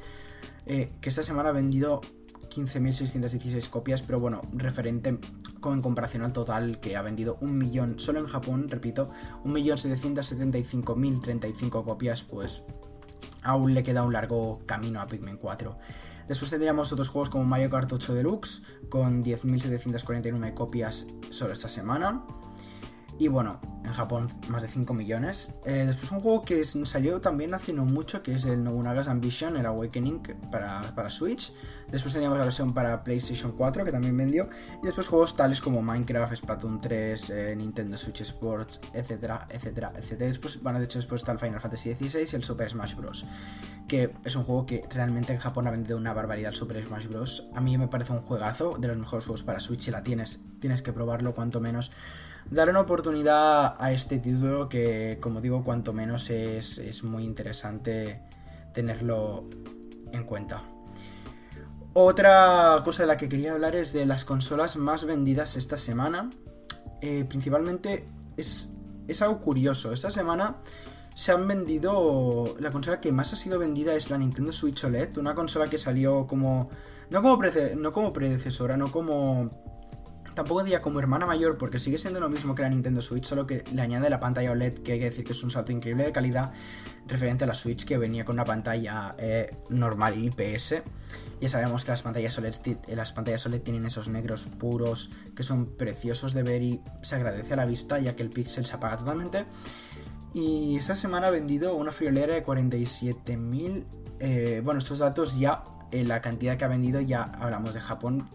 Eh, 0.67 0.93
que 1.01 1.09
esta 1.09 1.23
semana 1.23 1.51
ha 1.51 1.53
vendido 1.53 2.01
15.616 2.49 3.69
copias, 3.69 4.03
pero 4.03 4.21
bueno, 4.21 4.43
referente 4.53 5.19
con 5.61 5.75
en 5.75 5.83
comparación 5.83 6.23
al 6.23 6.33
total 6.33 6.81
que 6.81 6.97
ha 6.97 7.03
vendido 7.03 7.37
un 7.41 7.59
millón, 7.59 7.99
solo 7.99 8.21
en 8.21 8.27
Japón, 8.27 8.69
repito, 8.69 9.11
1.775.035 9.45 11.85
copias, 11.85 12.23
pues 12.23 12.65
aún 13.43 13.75
le 13.75 13.83
queda 13.83 14.03
un 14.03 14.13
largo 14.13 14.61
camino 14.67 15.01
a 15.01 15.07
Pikmin 15.07 15.37
4. 15.37 15.77
Después 16.29 16.51
tendríamos 16.51 16.93
otros 16.93 17.09
juegos 17.09 17.31
como 17.31 17.45
Mario 17.45 17.71
Kart 17.71 17.91
8 17.91 18.15
Deluxe, 18.15 18.63
con 18.91 19.25
10.749 19.25 20.55
copias 20.55 21.07
solo 21.31 21.55
esta 21.55 21.69
semana. 21.69 22.23
Y 23.19 23.27
bueno, 23.29 23.61
en 23.85 23.93
Japón 23.93 24.29
más 24.49 24.63
de 24.63 24.69
5 24.69 24.95
millones. 24.95 25.55
Eh, 25.65 25.85
después 25.87 26.13
un 26.13 26.21
juego 26.21 26.45
que 26.45 26.65
salió 26.65 27.21
también 27.21 27.53
hace 27.55 27.73
no 27.73 27.85
mucho, 27.85 28.23
que 28.23 28.35
es 28.35 28.45
el 28.45 28.63
Nobunaga's 28.63 29.09
Ambition, 29.09 29.57
el 29.57 29.67
Awakening 29.67 30.23
para, 30.51 30.95
para, 30.95 31.11
Switch. 31.11 31.53
Después 31.91 32.13
teníamos 32.15 32.39
la 32.39 32.45
versión 32.45 32.73
para 32.73 33.03
PlayStation 33.03 33.53
4, 33.53 33.85
que 33.85 33.91
también 33.91 34.17
vendió. 34.17 34.49
Y 34.83 34.87
después 34.87 35.09
juegos 35.09 35.35
tales 35.35 35.61
como 35.61 35.83
Minecraft, 35.83 36.37
Splatoon 36.37 36.81
3, 36.81 37.31
eh, 37.31 37.57
Nintendo 37.57 37.97
Switch 37.97 38.21
Sports, 38.21 38.81
etcétera, 38.93 39.47
etcétera, 39.51 39.93
etcétera. 39.97 40.29
Después, 40.29 40.63
bueno, 40.63 40.79
de 40.79 40.85
hecho 40.85 40.99
después 40.99 41.23
está 41.23 41.33
el 41.33 41.39
Final 41.39 41.61
Fantasy 41.61 41.95
XVI 41.95 42.29
y 42.31 42.37
el 42.37 42.45
Super 42.45 42.71
Smash 42.71 42.95
Bros. 42.95 43.25
Que 43.89 44.15
es 44.25 44.37
un 44.37 44.45
juego 44.45 44.67
que 44.67 44.85
realmente 44.91 45.33
en 45.33 45.39
Japón 45.39 45.67
ha 45.67 45.71
vendido 45.71 45.97
una 45.97 46.13
barbaridad 46.13 46.51
el 46.51 46.57
Super 46.57 46.85
Smash 46.85 47.07
Bros. 47.09 47.49
A 47.55 47.61
mí 47.61 47.77
me 47.79 47.89
parece 47.89 48.13
un 48.13 48.21
juegazo, 48.21 48.77
de 48.79 48.89
los 48.89 48.99
mejores 48.99 49.25
juegos 49.25 49.43
para 49.43 49.61
Switch. 49.61 49.81
Si 49.81 49.91
la 49.91 50.03
tienes, 50.03 50.41
tienes 50.61 50.83
que 50.83 50.93
probarlo 50.93 51.35
cuanto 51.35 51.61
menos 51.61 51.91
dar 52.51 52.71
una 52.71 52.81
oportunidad 52.81 53.77
a 53.79 53.93
este 53.93 54.19
título 54.19 54.69
que, 54.69 55.19
como 55.21 55.41
digo, 55.41 55.63
cuanto 55.65 55.93
menos 55.93 56.31
es, 56.31 57.05
muy 57.05 57.25
interesante 57.25 58.23
tenerlo 58.73 59.45
en 60.13 60.25
cuenta. 60.25 60.63
Otra 61.93 62.81
cosa 62.85 63.03
de 63.03 63.07
la 63.09 63.17
que 63.17 63.29
quería 63.29 63.53
hablar 63.53 63.75
es 63.77 63.93
de 63.93 64.07
las 64.07 64.25
consolas 64.25 64.77
más 64.77 65.05
vendidas 65.05 65.57
esta 65.57 65.79
semana. 65.79 66.31
Eh, 67.01 67.25
principalmente 67.29 68.09
es, 68.37 68.73
es 69.09 69.23
algo 69.23 69.39
curioso. 69.39 69.93
Esta 69.93 70.11
semana 70.11 70.57
se 71.15 71.33
han 71.33 71.49
vendido. 71.49 72.57
La 72.61 72.71
consola 72.71 73.01
que 73.01 73.11
más 73.11 73.33
ha 73.33 73.37
sido 73.37 73.59
vendida 73.59 73.95
es 73.95 74.11
la 74.11 74.19
Nintendo 74.19 74.53
Switch 74.53 74.85
OLED. 74.85 75.17
Una 75.19 75.35
consola 75.35 75.69
que 75.69 75.79
salió 75.79 76.27
como. 76.27 76.71
No 77.11 77.23
como, 77.23 77.41
no 77.77 77.93
como 77.93 78.13
predecesora, 78.13 78.77
no 78.77 78.93
como 78.93 79.51
Tampoco 80.39 80.63
diría 80.63 80.81
como 80.81 81.01
hermana 81.01 81.27
mayor 81.27 81.59
porque 81.59 81.81
sigue 81.81 81.99
siendo 81.99 82.21
lo 82.21 82.29
mismo 82.29 82.55
que 82.55 82.63
la 82.63 82.69
Nintendo 82.69 83.03
Switch, 83.03 83.25
solo 83.25 83.45
que 83.45 83.65
le 83.73 83.83
añade 83.83 84.09
la 84.09 84.21
pantalla 84.21 84.53
OLED, 84.53 84.75
que 84.85 84.93
hay 84.93 85.01
que 85.01 85.07
decir 85.07 85.25
que 85.25 85.33
es 85.33 85.43
un 85.43 85.51
salto 85.51 85.73
increíble 85.73 86.05
de 86.05 86.13
calidad 86.13 86.53
referente 87.09 87.43
a 87.43 87.49
la 87.49 87.57
Switch 87.57 87.85
que 87.85 87.99
venía 87.99 88.25
con 88.25 88.37
una 88.37 88.45
pantalla 88.45 89.17
eh, 89.19 89.57
normal 89.69 90.15
IPS. 90.17 90.77
Ya 91.41 91.49
sabemos 91.49 91.85
que 91.85 91.91
las 91.91 92.03
pantallas, 92.03 92.39
OLED, 92.39 92.55
las 92.87 93.13
pantallas 93.13 93.47
OLED 93.47 93.63
tienen 93.63 93.85
esos 93.85 94.09
negros 94.09 94.47
puros 94.61 95.11
que 95.35 95.43
son 95.43 95.77
preciosos 95.77 96.35
de 96.35 96.45
ver 96.45 96.63
y 96.63 96.83
se 97.03 97.17
agradece 97.17 97.55
a 97.55 97.57
la 97.57 97.67
vista 97.67 97.99
ya 97.99 98.15
que 98.15 98.23
el 98.23 98.31
pixel 98.31 98.65
se 98.65 98.77
apaga 98.77 98.99
totalmente. 98.99 99.45
Y 100.35 100.77
esta 100.77 100.95
semana 100.95 101.27
ha 101.27 101.31
vendido 101.31 101.75
una 101.75 101.91
friolera 101.91 102.35
de 102.35 102.47
47.000... 102.47 103.85
Eh, 104.21 104.63
bueno, 104.65 104.79
estos 104.79 105.01
datos 105.01 105.37
ya, 105.37 105.63
eh, 105.91 106.05
la 106.05 106.23
cantidad 106.23 106.57
que 106.57 106.65
ha 106.65 106.69
vendido 106.69 107.01
ya 107.01 107.25
hablamos 107.25 107.75
de 107.75 107.81
Japón 107.81 108.29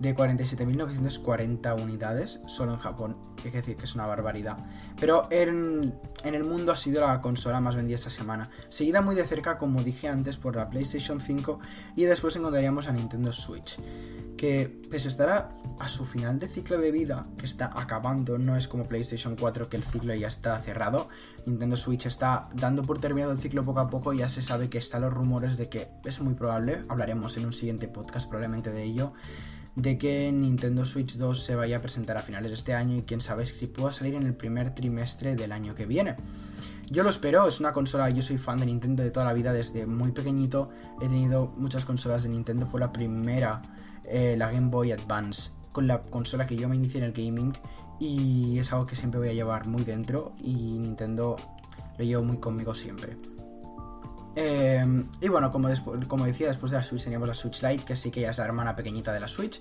de 0.00 0.16
47.940 0.16 1.80
unidades 1.80 2.40
solo 2.46 2.72
en 2.72 2.78
Japón. 2.78 3.16
Que 3.42 3.50
decir 3.50 3.76
que 3.76 3.84
es 3.84 3.94
una 3.94 4.06
barbaridad. 4.06 4.58
Pero 4.98 5.28
en, 5.30 5.94
el 6.24 6.44
mundo 6.44 6.72
ha 6.72 6.76
sido 6.76 7.00
la 7.00 7.20
consola 7.20 7.60
más 7.60 7.76
vendida 7.76 7.96
esta 7.96 8.10
semana. 8.10 8.50
Seguida 8.68 9.00
muy 9.02 9.14
de 9.14 9.26
cerca, 9.26 9.56
como 9.56 9.82
dije 9.82 10.08
antes, 10.08 10.36
por 10.36 10.56
la 10.56 10.68
PlayStation 10.68 11.20
5 11.20 11.60
y 11.96 12.04
después 12.04 12.34
encontraríamos 12.36 12.88
a 12.88 12.92
Nintendo 12.92 13.32
Switch. 13.32 13.78
Que 14.36 14.68
pese 14.90 15.08
a 15.08 15.10
estar 15.10 15.54
a, 15.78 15.88
su 15.88 16.06
final 16.06 16.38
de 16.38 16.48
ciclo 16.48 16.78
de 16.78 16.90
vida, 16.90 17.26
que 17.36 17.44
está 17.44 17.78
acabando, 17.78 18.38
no 18.38 18.56
es 18.56 18.68
como 18.68 18.88
PlayStation 18.88 19.36
4 19.36 19.68
que 19.68 19.76
el 19.76 19.82
ciclo 19.82 20.14
ya 20.14 20.28
está 20.28 20.58
cerrado. 20.60 21.08
Nintendo 21.44 21.76
Switch 21.76 22.06
está 22.06 22.48
dando 22.54 22.82
por 22.82 22.98
terminado 22.98 23.32
el 23.32 23.38
ciclo 23.38 23.66
poco 23.66 23.80
a 23.80 23.90
poco, 23.90 24.14
ya 24.14 24.30
se 24.30 24.40
sabe 24.40 24.70
que 24.70 24.78
están 24.78 25.02
los 25.02 25.12
rumores 25.12 25.58
de 25.58 25.68
que 25.68 25.90
es 26.06 26.20
muy 26.22 26.32
probable, 26.32 26.82
hablaremos 26.88 27.36
en 27.36 27.44
un 27.44 27.52
siguiente 27.52 27.86
podcast 27.86 28.30
probablemente 28.30 28.70
de 28.70 28.82
ello, 28.82 29.12
de 29.76 29.98
que 29.98 30.30
Nintendo 30.32 30.84
Switch 30.84 31.16
2 31.16 31.42
se 31.42 31.54
vaya 31.54 31.78
a 31.78 31.80
presentar 31.80 32.16
a 32.16 32.22
finales 32.22 32.50
de 32.50 32.56
este 32.56 32.74
año 32.74 32.96
y 32.96 33.02
quién 33.02 33.20
sabe 33.20 33.46
si 33.46 33.66
pueda 33.66 33.92
salir 33.92 34.14
en 34.14 34.24
el 34.24 34.34
primer 34.34 34.74
trimestre 34.74 35.36
del 35.36 35.52
año 35.52 35.74
que 35.74 35.86
viene. 35.86 36.16
Yo 36.90 37.04
lo 37.04 37.10
espero, 37.10 37.46
es 37.46 37.60
una 37.60 37.72
consola, 37.72 38.10
yo 38.10 38.20
soy 38.20 38.36
fan 38.36 38.58
de 38.58 38.66
Nintendo 38.66 39.02
de 39.02 39.10
toda 39.10 39.26
la 39.26 39.32
vida, 39.32 39.52
desde 39.52 39.86
muy 39.86 40.10
pequeñito 40.10 40.70
he 41.00 41.06
tenido 41.06 41.52
muchas 41.56 41.84
consolas 41.84 42.24
de 42.24 42.30
Nintendo, 42.30 42.66
fue 42.66 42.80
la 42.80 42.92
primera, 42.92 43.62
eh, 44.04 44.34
la 44.36 44.50
Game 44.50 44.70
Boy 44.70 44.90
Advance, 44.90 45.52
con 45.70 45.86
la 45.86 46.00
consola 46.00 46.46
que 46.46 46.56
yo 46.56 46.68
me 46.68 46.74
inicié 46.74 46.98
en 46.98 47.04
el 47.04 47.12
gaming 47.12 47.52
y 48.00 48.58
es 48.58 48.72
algo 48.72 48.86
que 48.86 48.96
siempre 48.96 49.20
voy 49.20 49.28
a 49.28 49.34
llevar 49.34 49.68
muy 49.68 49.84
dentro 49.84 50.32
y 50.42 50.52
Nintendo 50.52 51.36
lo 51.96 52.04
llevo 52.04 52.24
muy 52.24 52.38
conmigo 52.38 52.74
siempre. 52.74 53.16
Em, 54.36 55.08
y 55.20 55.28
bueno, 55.28 55.50
como, 55.50 55.68
como 56.06 56.24
decía, 56.24 56.48
después 56.48 56.70
de 56.70 56.78
la 56.78 56.82
Switch 56.82 57.04
teníamos 57.04 57.28
la 57.28 57.34
Switch 57.34 57.62
Lite, 57.62 57.84
que 57.84 57.96
sí 57.96 58.10
que 58.10 58.20
ya 58.20 58.30
es 58.30 58.38
la 58.38 58.44
hermana 58.44 58.76
pequeñita 58.76 59.12
de 59.12 59.20
la 59.20 59.28
Switch. 59.28 59.60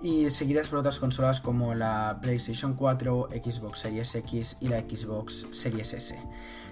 Y 0.00 0.30
seguidas 0.30 0.68
por 0.68 0.80
otras 0.80 0.98
consolas 0.98 1.40
como 1.40 1.74
la 1.74 2.18
PlayStation 2.20 2.74
4, 2.74 3.30
Xbox 3.32 3.80
Series 3.80 4.14
X 4.14 4.58
y 4.60 4.68
la 4.68 4.80
Xbox 4.80 5.48
Series 5.52 5.94
S. 5.94 6.18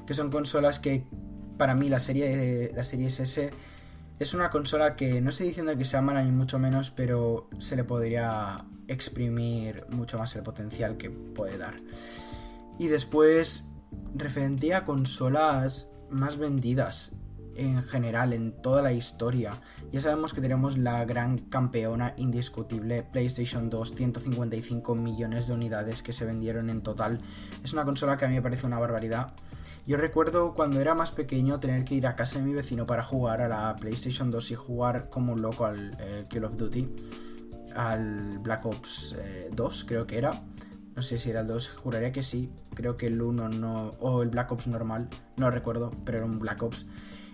Que 0.07 0.15
son 0.15 0.31
consolas 0.31 0.79
que 0.79 1.07
para 1.57 1.75
mí 1.75 1.89
la 1.89 2.01
serie 2.01 2.73
la 2.75 2.85
Series 2.85 3.21
S 3.21 3.51
es 4.19 4.35
una 4.35 4.51
consola 4.51 4.95
que 4.95 5.21
no 5.21 5.31
estoy 5.31 5.49
diciendo 5.49 5.77
que 5.77 5.85
sea 5.85 6.03
mala 6.03 6.23
ni 6.23 6.31
mucho 6.31 6.59
menos, 6.59 6.91
pero 6.91 7.49
se 7.59 7.77
le 7.77 7.85
podría 7.85 8.65
exprimir 8.87 9.87
mucho 9.89 10.19
más 10.19 10.37
el 10.37 10.43
potencial 10.43 10.97
que 10.97 11.11
puede 11.11 11.59
dar. 11.59 11.75
Y 12.79 12.89
después, 12.89 13.65
referente 14.15 14.75
a 14.75 14.85
consolas 14.85 15.91
más 16.11 16.37
vendidas 16.37 17.13
en 17.57 17.83
general 17.83 18.33
en 18.33 18.53
toda 18.53 18.83
la 18.83 18.93
historia. 18.93 19.61
Ya 19.93 20.01
sabemos 20.01 20.35
que 20.35 20.41
tenemos 20.41 20.77
la 20.77 21.05
gran 21.05 21.39
campeona 21.39 22.15
indiscutible 22.17 23.03
PlayStation 23.03 23.71
2, 23.71 23.95
155 23.95 24.95
millones 24.95 25.47
de 25.47 25.55
unidades 25.55 26.03
que 26.03 26.13
se 26.13 26.25
vendieron 26.25 26.71
en 26.71 26.83
total. 26.83 27.19
Es 27.63 27.73
una 27.73 27.85
consola 27.85 28.17
que 28.17 28.25
a 28.25 28.29
mí 28.29 28.35
me 28.35 28.43
parece 28.43 28.67
una 28.67 28.79
barbaridad. 28.79 29.35
Yo 29.87 29.99
recuerdo 29.99 30.55
cuando 30.55 30.81
era 30.81 30.95
más 30.95 31.13
pequeño 31.13 31.61
tener 31.61 31.85
que 31.85 31.95
ir 31.95 32.07
a 32.07 32.17
casa 32.17 32.39
de 32.39 32.47
mi 32.47 32.55
vecino 32.55 32.87
para 32.87 33.03
jugar 33.03 33.43
a 33.43 33.49
la 33.49 33.77
PlayStation 33.77 34.31
2 34.31 34.51
y 34.51 34.55
jugar 34.55 35.11
como 35.11 35.33
un 35.35 35.43
loco 35.43 35.67
al 35.67 35.97
eh, 36.01 36.25
Call 36.29 36.45
of 36.45 36.57
Duty, 36.57 36.91
al 37.77 38.39
Black 38.39 38.65
Ops 38.65 39.17
2 39.53 39.83
eh, 39.83 39.85
creo 39.87 40.07
que 40.07 40.19
era. 40.19 40.43
No 40.97 41.03
sé 41.03 41.19
si 41.19 41.31
era 41.31 41.41
el 41.41 41.49
2, 41.49 41.71
juraría 41.71 42.13
que 42.13 42.23
sí. 42.23 42.53
Creo 42.75 42.97
que 42.97 43.09
el 43.09 43.21
1 43.21 43.49
no. 43.49 43.95
O 44.01 44.23
el 44.23 44.29
Black 44.29 44.53
Ops 44.53 44.67
normal. 44.67 45.09
No 45.37 45.51
recuerdo, 45.51 45.93
pero 46.05 46.19
era 46.19 46.27
un 46.27 46.39
Black 46.39 46.63
Ops. 46.63 46.87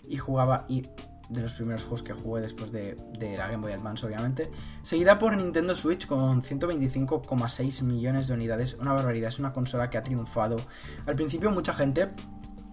Y 0.09 0.17
jugaba. 0.17 0.65
Y 0.69 0.89
de 1.31 1.43
los 1.43 1.55
primeros 1.55 1.85
juegos 1.85 2.03
que 2.03 2.13
jugué 2.13 2.43
después 2.43 2.73
de, 2.73 2.97
la 3.37 3.47
Game 3.47 3.63
Boy 3.63 3.73
Advance, 3.73 4.05
obviamente. 4.05 4.51
Seguida 4.83 5.19
por 5.19 5.37
Nintendo 5.37 5.75
Switch 5.75 6.07
con 6.07 6.43
125,6 6.43 7.83
millones 7.85 8.29
de 8.29 8.35
unidades. 8.35 8.75
Una 8.81 8.93
barbaridad, 8.93 9.29
es 9.29 9.39
una 9.39 9.53
consola 9.53 9.89
que 9.91 9.99
ha 9.99 10.03
triunfado. 10.03 10.57
Al 11.07 11.15
principio, 11.15 11.51
mucha 11.51 11.73
gente. 11.73 12.09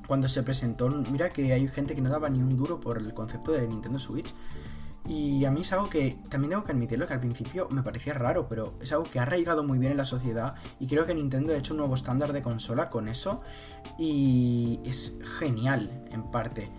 Cuando 0.08 0.29
se 0.29 0.41
presentó, 0.41 0.88
mira 0.88 1.29
que 1.29 1.51
hay 1.51 1.67
gente 1.67 1.94
que 1.94 2.01
no 2.01 2.10
daba 2.10 2.29
ni 2.29 2.41
un 2.41 2.56
duro 2.56 2.79
por 2.79 2.98
el 2.98 3.13
concepto 3.13 3.51
de 3.51 3.67
Nintendo 3.67 4.00
Switch. 4.00 4.34
Y 5.07 5.45
a 5.45 5.51
mí 5.51 5.61
es 5.61 5.71
algo 5.71 5.89
que 5.89 6.17
también 6.29 6.51
tengo 6.51 6.63
que 6.65 6.73
admitirlo 6.73 7.07
que 7.07 7.13
al 7.13 7.21
principio 7.21 7.69
me 7.71 7.81
parecía 7.81 8.13
raro, 8.13 8.45
pero 8.49 8.73
es 8.81 8.91
algo 8.91 9.05
que 9.05 9.19
ha 9.19 9.21
arraigado 9.21 9.63
muy 9.63 9.79
bien 9.79 9.91
en 9.91 9.97
la 9.97 10.05
sociedad 10.05 10.55
y 10.79 10.87
creo 10.87 11.05
que 11.05 11.15
Nintendo 11.15 11.53
ha 11.53 11.57
hecho 11.57 11.73
un 11.73 11.77
nuevo 11.77 11.95
estándar 11.95 12.33
de 12.33 12.41
consola 12.41 12.89
con 12.89 13.07
eso 13.07 13.41
y 13.97 14.81
es 14.85 15.17
genial 15.39 16.05
en 16.11 16.29
parte. 16.29 16.69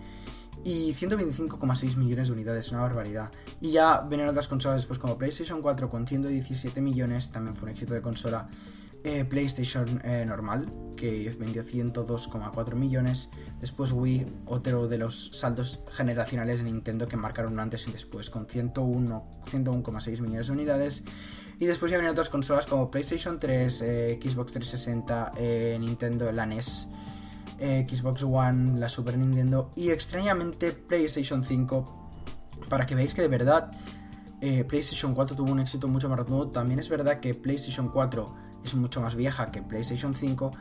Y 0.63 0.91
125,6 0.93 1.95
millones 1.95 2.27
de 2.27 2.33
unidades, 2.33 2.71
una 2.71 2.81
barbaridad. 2.81 3.31
Y 3.61 3.71
ya 3.71 4.01
vienen 4.01 4.27
otras 4.27 4.47
consolas 4.47 4.77
después 4.77 4.99
como 4.99 5.17
PlayStation 5.17 5.61
4 5.61 5.89
con 5.89 6.05
117 6.05 6.81
millones, 6.81 7.31
también 7.31 7.55
fue 7.55 7.67
un 7.67 7.71
éxito 7.71 7.93
de 7.93 8.01
consola. 8.01 8.45
Eh, 9.05 9.23
PlayStation 9.23 10.01
eh, 10.03 10.25
normal, 10.25 10.67
que 10.97 11.33
vendió 11.39 11.63
102,4 11.63 12.75
millones. 12.75 13.29
Después 13.61 13.93
Wii, 13.93 14.27
otro 14.45 14.89
de 14.89 14.97
los 14.97 15.29
saltos 15.37 15.79
generacionales 15.91 16.59
de 16.59 16.65
Nintendo 16.65 17.07
que 17.07 17.15
marcaron 17.15 17.57
antes 17.61 17.87
y 17.87 17.93
después, 17.93 18.29
con 18.29 18.45
101,6 18.45 20.19
millones 20.19 20.47
de 20.47 20.51
unidades. 20.51 21.03
Y 21.59 21.65
después 21.65 21.91
ya 21.91 21.97
vienen 21.97 22.11
otras 22.11 22.29
consolas 22.29 22.65
como 22.65 22.91
PlayStation 22.91 23.39
3, 23.39 23.81
eh, 23.83 24.19
Xbox 24.21 24.51
360, 24.51 25.33
Nintendo, 25.79 26.29
la 26.33 26.45
NES, 26.45 26.89
Xbox 27.57 28.23
One, 28.23 28.79
la 28.79 28.89
Super 28.89 29.17
Nintendo 29.17 29.71
y 29.77 29.91
extrañamente 29.91 30.73
PlayStation 30.73 31.45
5. 31.45 32.11
Para 32.67 32.85
que 32.85 32.95
veáis 32.95 33.15
que 33.15 33.21
de 33.21 33.29
verdad 33.29 33.71
PlayStation 34.39 35.13
4 35.13 35.37
tuvo 35.37 35.51
un 35.51 35.59
éxito 35.61 35.87
mucho 35.87 36.09
más 36.09 36.19
rotundo. 36.19 36.47
También 36.47 36.79
es 36.79 36.87
verdad 36.89 37.19
que 37.19 37.33
PlayStation 37.33 37.89
4 37.89 38.48
es 38.63 38.75
mucho 38.75 39.01
más 39.01 39.15
vieja 39.15 39.51
que 39.51 39.61
PlayStation 39.61 40.13
5, 40.13 40.51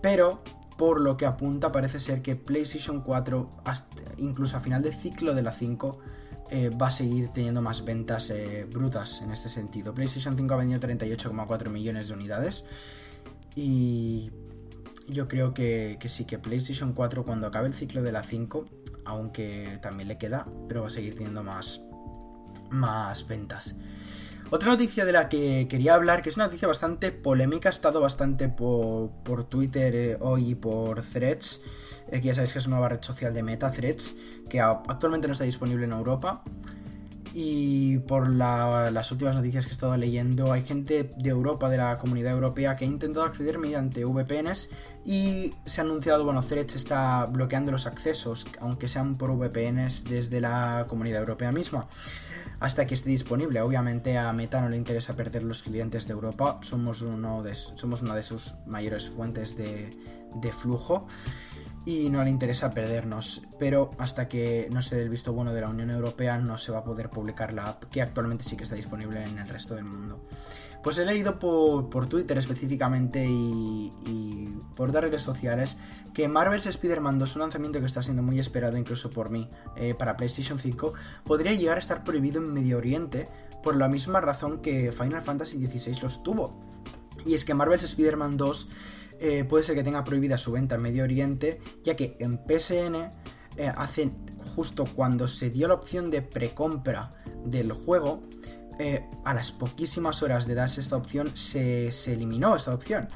pero 0.00 0.42
por 0.76 1.00
lo 1.00 1.16
que 1.16 1.26
apunta 1.26 1.72
parece 1.72 1.98
ser 1.98 2.22
que 2.22 2.36
PlayStation 2.36 3.00
4, 3.00 3.50
incluso 4.18 4.56
a 4.56 4.60
final 4.60 4.82
de 4.82 4.92
ciclo 4.92 5.34
de 5.34 5.42
la 5.42 5.52
5, 5.52 5.98
eh, 6.50 6.70
va 6.70 6.86
a 6.86 6.90
seguir 6.90 7.28
teniendo 7.28 7.60
más 7.60 7.84
ventas 7.84 8.30
eh, 8.30 8.66
brutas 8.70 9.20
en 9.22 9.32
este 9.32 9.48
sentido. 9.48 9.92
PlayStation 9.92 10.36
5 10.36 10.54
ha 10.54 10.56
vendido 10.56 10.80
38,4 10.80 11.68
millones 11.68 12.08
de 12.08 12.14
unidades 12.14 12.64
y 13.54 14.30
yo 15.08 15.26
creo 15.26 15.52
que, 15.52 15.98
sí, 16.06 16.24
que 16.24 16.38
PlayStation 16.38 16.92
4 16.92 17.24
cuando 17.24 17.46
acabe 17.46 17.66
el 17.66 17.74
ciclo 17.74 18.02
de 18.02 18.12
la 18.12 18.22
5, 18.22 18.66
aunque 19.04 19.78
también 19.82 20.08
le 20.08 20.16
queda, 20.16 20.44
pero 20.68 20.82
va 20.82 20.86
a 20.86 20.90
seguir 20.90 21.16
teniendo 21.16 21.42
más, 21.42 21.82
más 22.70 23.26
ventas. 23.26 23.76
Otra 24.50 24.70
noticia 24.70 25.04
de 25.04 25.12
la 25.12 25.28
que 25.28 25.68
quería 25.68 25.94
hablar, 25.94 26.22
que 26.22 26.30
es 26.30 26.36
una 26.36 26.46
noticia 26.46 26.66
bastante 26.66 27.12
polémica, 27.12 27.68
ha 27.68 27.70
estado 27.70 28.00
bastante 28.00 28.48
por, 28.48 29.44
Twitter 29.44 29.94
eh, 29.94 30.16
hoy 30.20 30.52
y 30.52 30.54
por 30.54 31.02
Threads, 31.02 31.64
que 32.10 32.22
ya 32.22 32.32
sabéis 32.32 32.54
que 32.54 32.58
es 32.60 32.66
una 32.66 32.76
nueva 32.76 32.88
red 32.88 33.02
social 33.02 33.34
de 33.34 33.42
Meta, 33.42 33.70
Threads, 33.70 34.16
que 34.48 34.58
actualmente 34.62 35.28
no 35.28 35.32
está 35.32 35.44
disponible 35.44 35.84
en 35.84 35.92
Europa. 35.92 36.38
Y 37.34 37.98
por 37.98 38.30
las 38.30 39.12
últimas 39.12 39.36
noticias 39.36 39.66
que 39.66 39.70
he 39.70 39.74
estado 39.74 39.94
leyendo, 39.98 40.50
hay 40.50 40.64
gente 40.64 41.12
de 41.14 41.28
Europa, 41.28 41.68
de 41.68 41.76
la 41.76 41.98
comunidad 41.98 42.32
europea, 42.32 42.74
que 42.74 42.86
ha 42.86 42.88
intentado 42.88 43.26
acceder 43.26 43.58
mediante 43.58 44.06
VPNs 44.06 44.70
y 45.04 45.52
se 45.66 45.82
ha 45.82 45.84
anunciado, 45.84 46.24
bueno, 46.24 46.42
Threads 46.42 46.74
está 46.74 47.26
bloqueando 47.26 47.70
los 47.70 47.86
accesos, 47.86 48.46
aunque 48.60 48.88
sean 48.88 49.18
por 49.18 49.30
VPNs 49.36 50.04
desde 50.04 50.40
la 50.40 50.86
comunidad 50.88 51.20
europea 51.20 51.52
misma, 51.52 51.86
hasta 52.60 52.86
que 52.86 52.94
esté 52.94 53.10
disponible. 53.10 53.60
Obviamente 53.60 54.18
a 54.18 54.32
Meta 54.32 54.60
no 54.60 54.68
le 54.68 54.76
interesa 54.76 55.14
perder 55.14 55.42
los 55.42 55.62
clientes 55.62 56.06
de 56.06 56.12
Europa, 56.12 56.58
somos, 56.62 57.02
uno 57.02 57.42
de, 57.42 57.54
somos 57.54 58.02
una 58.02 58.14
de 58.14 58.22
sus 58.22 58.54
mayores 58.66 59.08
fuentes 59.08 59.56
de, 59.56 59.90
de 60.34 60.52
flujo 60.52 61.06
y 61.84 62.10
no 62.10 62.22
le 62.22 62.30
interesa 62.30 62.74
perdernos. 62.74 63.42
Pero 63.58 63.92
hasta 63.98 64.28
que 64.28 64.68
no 64.70 64.82
se 64.82 64.96
dé 64.96 65.02
el 65.02 65.08
visto 65.08 65.32
bueno 65.32 65.52
de 65.52 65.60
la 65.60 65.68
Unión 65.68 65.90
Europea 65.90 66.38
no 66.38 66.58
se 66.58 66.72
va 66.72 66.78
a 66.78 66.84
poder 66.84 67.10
publicar 67.10 67.52
la 67.52 67.68
app 67.68 67.84
que 67.84 68.02
actualmente 68.02 68.44
sí 68.44 68.56
que 68.56 68.64
está 68.64 68.74
disponible 68.74 69.24
en 69.24 69.38
el 69.38 69.48
resto 69.48 69.74
del 69.74 69.84
mundo. 69.84 70.20
Pues 70.82 70.98
he 70.98 71.04
leído 71.04 71.38
por, 71.38 72.06
Twitter 72.06 72.38
específicamente 72.38 73.26
y, 73.28 73.92
por 74.76 74.90
otras 74.90 75.04
redes 75.04 75.22
sociales 75.22 75.76
que 76.14 76.28
Marvel's 76.28 76.66
Spider-Man 76.66 77.18
2, 77.18 77.36
un 77.36 77.42
lanzamiento 77.42 77.80
que 77.80 77.86
está 77.86 78.02
siendo 78.02 78.22
muy 78.22 78.38
esperado 78.38 78.76
incluso 78.76 79.10
por 79.10 79.30
mí 79.30 79.46
eh, 79.76 79.94
para 79.94 80.16
PlayStation 80.16 80.58
5, 80.58 80.92
podría 81.24 81.52
llegar 81.52 81.76
a 81.76 81.80
estar 81.80 82.04
prohibido 82.04 82.40
en 82.40 82.52
Medio 82.52 82.78
Oriente 82.78 83.28
por 83.62 83.76
la 83.76 83.88
misma 83.88 84.20
razón 84.20 84.62
que 84.62 84.92
Final 84.92 85.22
Fantasy 85.22 85.64
XVI 85.66 86.00
los 86.02 86.22
tuvo. 86.22 86.60
Y 87.26 87.34
es 87.34 87.44
que 87.44 87.54
Marvel's 87.54 87.82
Spider-Man 87.84 88.36
2 88.36 88.68
eh, 89.20 89.44
puede 89.44 89.64
ser 89.64 89.74
que 89.74 89.82
tenga 89.82 90.04
prohibida 90.04 90.38
su 90.38 90.52
venta 90.52 90.76
en 90.76 90.82
Medio 90.82 91.02
Oriente, 91.02 91.60
ya 91.82 91.96
que 91.96 92.16
en 92.20 92.40
PSN 92.46 92.96
eh, 93.56 93.72
justo 94.54 94.86
cuando 94.86 95.28
se 95.28 95.50
dio 95.50 95.68
la 95.68 95.74
opción 95.74 96.10
de 96.10 96.22
precompra 96.22 97.14
del 97.44 97.72
juego, 97.72 98.22
eh, 98.78 99.04
a 99.24 99.34
las 99.34 99.52
poquísimas 99.52 100.22
horas 100.22 100.46
de 100.46 100.54
darse 100.54 100.80
esta 100.80 100.96
opción 100.96 101.36
se, 101.36 101.88
eliminó 102.12 102.56
esta 102.56 102.74
opción. 102.74 103.08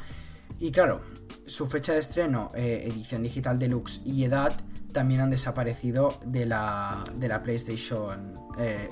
Y 0.61 0.71
claro, 0.71 1.01
su 1.47 1.67
fecha 1.67 1.93
de 1.93 2.01
estreno, 2.01 2.53
edición 2.55 3.23
digital 3.23 3.59
deluxe 3.59 4.01
y 4.05 4.25
edad 4.25 4.55
también 4.93 5.21
han 5.21 5.31
desaparecido 5.31 6.19
de 6.25 6.47
la, 6.47 7.03
de 7.15 7.29
la 7.29 7.43
PlayStation 7.43 8.39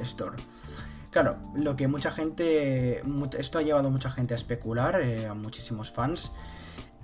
Store. 0.00 0.37
Claro, 1.11 1.39
lo 1.55 1.77
que 1.77 1.87
mucha 1.87 2.11
gente. 2.11 3.03
Esto 3.39 3.59
ha 3.59 3.62
llevado 3.62 3.89
a 3.89 3.91
mucha 3.91 4.11
gente 4.11 4.35
a 4.35 4.37
especular, 4.37 5.00
a 5.29 5.35
muchísimos 5.35 5.93
fans 5.93 6.33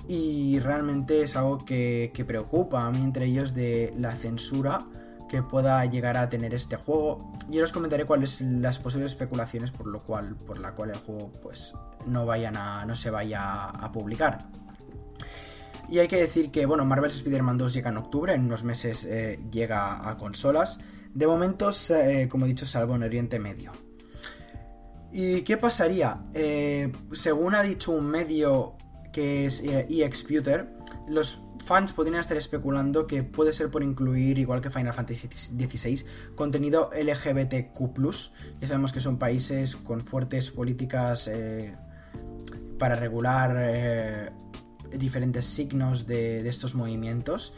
y 0.08 0.58
realmente 0.60 1.22
es 1.22 1.36
algo 1.36 1.64
que, 1.64 2.24
preocupa 2.26 2.86
a 2.86 2.90
mí 2.90 3.02
entre 3.02 3.26
ellos 3.26 3.54
de 3.54 3.92
la 3.98 4.14
censura 4.14 4.84
que 5.28 5.42
pueda 5.42 5.84
llegar 5.86 6.16
a 6.16 6.28
tener 6.28 6.54
este 6.54 6.76
juego. 6.76 7.32
Y 7.50 7.60
os 7.60 7.72
comentaré 7.72 8.04
cuáles 8.04 8.40
las 8.40 8.78
posibles 8.78 9.12
especulaciones 9.12 9.70
por 9.70 9.86
lo 9.86 10.02
cual, 10.02 10.36
por 10.46 10.58
la 10.58 10.72
cual 10.72 10.90
el 10.90 10.96
juego 10.96 11.32
pues 11.42 11.74
no 12.06 12.26
vayan 12.26 12.56
a, 12.56 12.84
no 12.86 12.96
se 12.96 13.10
vaya 13.10 13.64
a 13.64 13.92
publicar. 13.92 14.46
Y 15.88 15.98
hay 16.00 16.08
que 16.08 16.16
decir 16.16 16.50
que, 16.50 16.66
bueno, 16.66 16.84
Marvel's 16.84 17.16
Spider-Man 17.16 17.58
2 17.58 17.74
llega 17.74 17.90
en 17.90 17.96
octubre, 17.96 18.34
en 18.34 18.44
unos 18.44 18.64
meses 18.64 19.04
eh, 19.04 19.38
llega 19.50 20.08
a 20.08 20.16
consolas. 20.16 20.80
De 21.14 21.26
momento, 21.26 21.70
eh, 21.90 22.28
como 22.28 22.44
he 22.44 22.48
dicho, 22.48 22.66
salvo 22.66 22.96
en 22.96 23.04
Oriente 23.04 23.38
Medio. 23.38 23.72
¿Y 25.12 25.42
qué 25.42 25.56
pasaría? 25.56 26.24
Eh, 26.34 26.92
según 27.12 27.54
ha 27.54 27.62
dicho 27.62 27.92
un 27.92 28.06
medio 28.06 28.76
que 29.14 29.46
es 29.46 29.62
EXputer, 29.62 30.60
eh, 30.68 30.94
los 31.08 31.40
fans 31.66 31.92
podrían 31.92 32.20
estar 32.20 32.36
especulando 32.36 33.06
que 33.06 33.24
puede 33.24 33.52
ser 33.52 33.70
por 33.70 33.82
incluir, 33.82 34.38
igual 34.38 34.60
que 34.60 34.70
Final 34.70 34.94
Fantasy 34.94 35.28
XVI, 35.28 36.04
contenido 36.34 36.90
LGBTQ. 36.94 37.76
Ya 38.60 38.68
sabemos 38.68 38.92
que 38.92 39.00
son 39.00 39.18
países 39.18 39.74
con 39.74 40.04
fuertes 40.04 40.52
políticas 40.52 41.28
eh, 41.28 41.74
para 42.78 42.94
regular 42.94 43.56
eh, 43.58 44.30
diferentes 44.96 45.44
signos 45.44 46.06
de, 46.06 46.44
de, 46.44 46.48
estos 46.48 46.76
movimientos. 46.76 47.52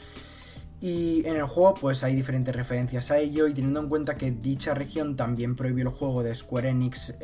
Y 0.80 1.26
en 1.26 1.36
el 1.36 1.42
juego, 1.42 1.74
pues 1.74 2.02
hay 2.02 2.14
diferentes 2.14 2.54
referencias 2.54 3.10
a 3.10 3.18
ello. 3.18 3.46
Y 3.46 3.52
teniendo 3.52 3.80
en 3.80 3.88
cuenta 3.88 4.16
que 4.16 4.30
dicha 4.30 4.72
región 4.74 5.16
también 5.16 5.54
prohibió 5.54 5.84
el 5.84 5.90
juego 5.90 6.22
de 6.22 6.34
Square 6.34 6.70
Enix 6.70 7.14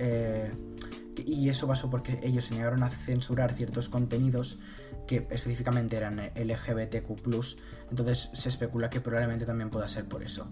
y 1.26 1.48
eso 1.48 1.66
pasó 1.66 1.90
porque 1.90 2.20
ellos 2.22 2.46
se 2.46 2.54
negaron 2.54 2.82
a 2.82 2.90
censurar 2.90 3.52
ciertos 3.54 3.88
contenidos 3.88 4.58
que 5.06 5.26
específicamente 5.30 5.96
eran 5.96 6.20
LGBTQ+, 6.34 7.56
entonces 7.90 8.30
se 8.32 8.48
especula 8.48 8.90
que 8.90 9.00
probablemente 9.00 9.44
también 9.44 9.70
pueda 9.70 9.88
ser 9.88 10.06
por 10.06 10.22
eso. 10.22 10.48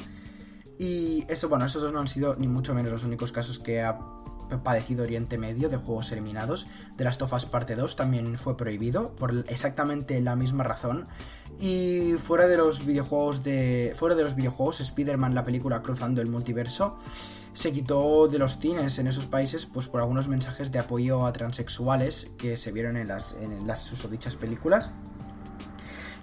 Y 0.78 1.24
eso, 1.28 1.48
bueno, 1.48 1.64
esos 1.64 1.92
no 1.92 2.00
han 2.00 2.08
sido 2.08 2.36
ni 2.36 2.48
mucho 2.48 2.74
menos 2.74 2.92
los 2.92 3.04
únicos 3.04 3.32
casos 3.32 3.58
que 3.58 3.82
ha 3.82 3.98
padecido 4.64 5.04
Oriente 5.04 5.38
Medio 5.38 5.68
de 5.68 5.76
juegos 5.76 6.12
eliminados. 6.12 6.66
De 6.96 7.04
las 7.04 7.18
Tofas 7.18 7.46
parte 7.46 7.76
2 7.76 7.96
también 7.96 8.38
fue 8.38 8.56
prohibido 8.56 9.14
por 9.16 9.44
exactamente 9.48 10.20
la 10.20 10.36
misma 10.36 10.64
razón. 10.64 11.06
Y 11.58 12.14
fuera 12.18 12.46
de 12.46 12.56
los 12.56 12.84
videojuegos 12.84 13.42
de 13.42 13.94
fuera 13.96 14.14
de 14.14 14.24
los 14.24 14.34
videojuegos, 14.34 14.80
Spider-Man 14.80 15.34
la 15.34 15.44
película 15.44 15.82
cruzando 15.82 16.20
el 16.20 16.28
multiverso 16.28 16.96
se 17.52 17.72
quitó 17.72 18.28
de 18.28 18.38
los 18.38 18.58
cines 18.58 18.98
en 18.98 19.06
esos 19.06 19.26
países 19.26 19.66
pues 19.66 19.86
por 19.86 20.00
algunos 20.00 20.28
mensajes 20.28 20.72
de 20.72 20.78
apoyo 20.78 21.26
a 21.26 21.32
transexuales 21.32 22.30
que 22.38 22.56
se 22.56 22.72
vieron 22.72 22.96
en 22.96 23.08
las, 23.08 23.36
en 23.40 23.66
las 23.66 23.82
susodichas 23.82 24.36
películas. 24.36 24.90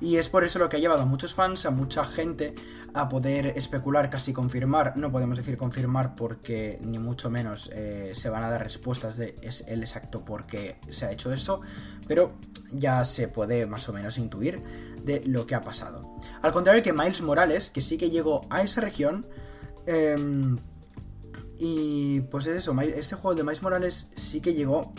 Y 0.02 0.16
es 0.16 0.30
por 0.30 0.44
eso 0.44 0.60
lo 0.60 0.70
que 0.70 0.78
ha 0.78 0.80
llevado 0.80 1.02
a 1.02 1.06
muchos 1.06 1.34
fans, 1.34 1.66
a 1.66 1.72
mucha 1.72 2.06
gente, 2.06 2.56
a 2.94 3.10
poder 3.10 3.48
especular, 3.58 4.10
casi 4.10 4.32
confirmar. 4.32 4.96
No 4.96 5.12
podemos 5.12 5.38
decir 5.38 5.58
confirmar 5.58 6.16
porque 6.16 6.80
ni 6.82 7.00
mucho 7.00 7.30
menos 7.30 7.70
eh, 7.74 8.12
se 8.14 8.30
van 8.30 8.44
a 8.44 8.50
dar 8.50 8.64
respuestas 8.64 9.18
de 9.18 9.36
el 9.68 9.82
exacto 9.82 10.24
por 10.24 10.46
qué 10.46 10.78
se 10.88 11.06
ha 11.06 11.12
hecho 11.12 11.34
eso, 11.34 11.60
pero 12.08 12.32
ya 12.72 13.04
se 13.04 13.28
puede 13.28 13.66
más 13.68 13.90
o 13.90 13.94
menos 13.94 14.18
intuir 14.18 14.62
de 15.04 15.22
lo 15.26 15.46
que 15.46 15.56
ha 15.56 15.62
pasado. 15.62 16.16
Al 16.42 16.54
contrario 16.54 16.82
que 16.82 16.94
Miles 16.94 17.22
Morales, 17.22 17.70
que 17.70 17.82
sí 17.82 17.98
que 17.98 18.10
llegó 18.10 18.42
a 18.50 18.62
esa 18.62 18.80
región, 18.80 19.28
eh, 19.86 20.16
y 21.60 22.22
pues 22.22 22.48
es 22.48 22.56
eso, 22.56 22.80
este 22.80 23.18
juego 23.18 23.36
de 23.36 23.44
Miles 23.44 23.62
Morales 23.62 24.08
sí 24.16 24.40
que 24.40 24.54
llegó, 24.54 24.94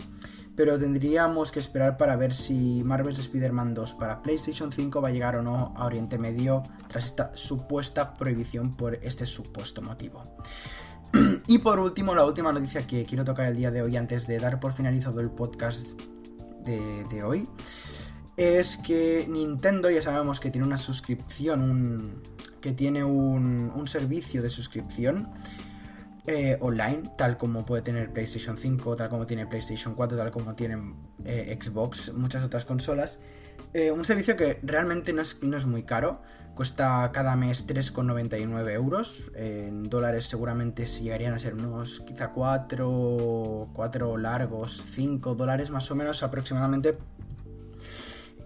pero 0.55 0.77
tendríamos 0.77 1.51
que 1.51 1.59
esperar 1.59 1.97
para 1.97 2.15
ver 2.15 2.35
si 2.35 2.83
Marvel's 2.83 3.17
Spider-Man 3.17 3.73
2 3.73 3.95
para 3.95 4.21
PlayStation 4.21 4.71
5 4.71 5.01
va 5.01 5.07
a 5.07 5.11
llegar 5.11 5.35
o 5.37 5.41
no 5.41 5.73
a 5.75 5.85
Oriente 5.87 6.19
Medio 6.19 6.61
tras 6.87 7.05
esta 7.05 7.35
supuesta 7.35 8.13
prohibición 8.15 8.77
por 8.77 8.93
este 8.93 9.25
supuesto 9.25 9.81
motivo. 9.81 10.23
y 11.47 11.57
por 11.57 11.79
último, 11.79 12.13
la 12.13 12.25
última 12.25 12.53
noticia 12.53 12.85
que 12.85 13.05
quiero 13.05 13.25
tocar 13.25 13.47
el 13.47 13.57
día 13.57 13.71
de 13.71 13.81
hoy 13.81 13.97
antes 13.97 14.27
de 14.27 14.37
dar 14.37 14.59
por 14.59 14.73
finalizado 14.73 15.19
el 15.19 15.31
podcast 15.31 15.99
de, 16.63 17.23
hoy 17.23 17.49
es 18.37 18.77
que 18.77 19.25
Nintendo 19.27 19.89
ya 19.89 20.03
sabemos 20.03 20.39
que 20.39 20.51
tiene 20.51 20.67
una 20.67 20.77
suscripción, 20.77 22.21
que 22.61 22.71
tiene 22.71 23.03
un, 23.03 23.71
un 23.73 23.87
servicio 23.87 24.43
de 24.43 24.51
suscripción 24.51 25.27
eh, 26.27 26.57
online, 26.61 27.11
tal 27.17 27.37
como 27.37 27.65
puede 27.65 27.81
tener 27.81 28.11
PlayStation 28.11 28.57
5, 28.57 28.95
tal 28.95 29.09
como 29.09 29.25
tiene 29.25 29.47
PlayStation 29.47 29.95
4, 29.95 30.17
tal 30.17 30.31
como 30.31 30.53
tienen 30.53 30.95
eh, 31.25 31.57
Xbox, 31.59 32.13
muchas 32.13 32.43
otras 32.43 32.65
consolas. 32.65 33.19
Eh, 33.73 33.89
un 33.91 34.05
servicio 34.05 34.35
que 34.35 34.59
realmente 34.63 35.13
no 35.13 35.21
es, 35.21 35.41
no 35.41 35.57
es, 35.57 35.65
muy 35.65 35.83
caro, 35.83 36.21
cuesta 36.55 37.09
cada 37.13 37.35
mes 37.35 37.65
3,99 37.67 38.69
euros, 38.71 39.31
en 39.35 39.89
dólares 39.89 40.25
seguramente 40.25 40.85
llegarían 40.85 41.33
a 41.33 41.39
ser 41.39 41.53
unos 41.53 42.01
quizá 42.01 42.31
4, 42.31 43.69
4 43.73 44.17
largos, 44.17 44.83
5 44.91 45.35
dólares 45.35 45.71
más 45.71 45.89
o 45.89 45.95
menos 45.95 46.21
aproximadamente 46.21 46.97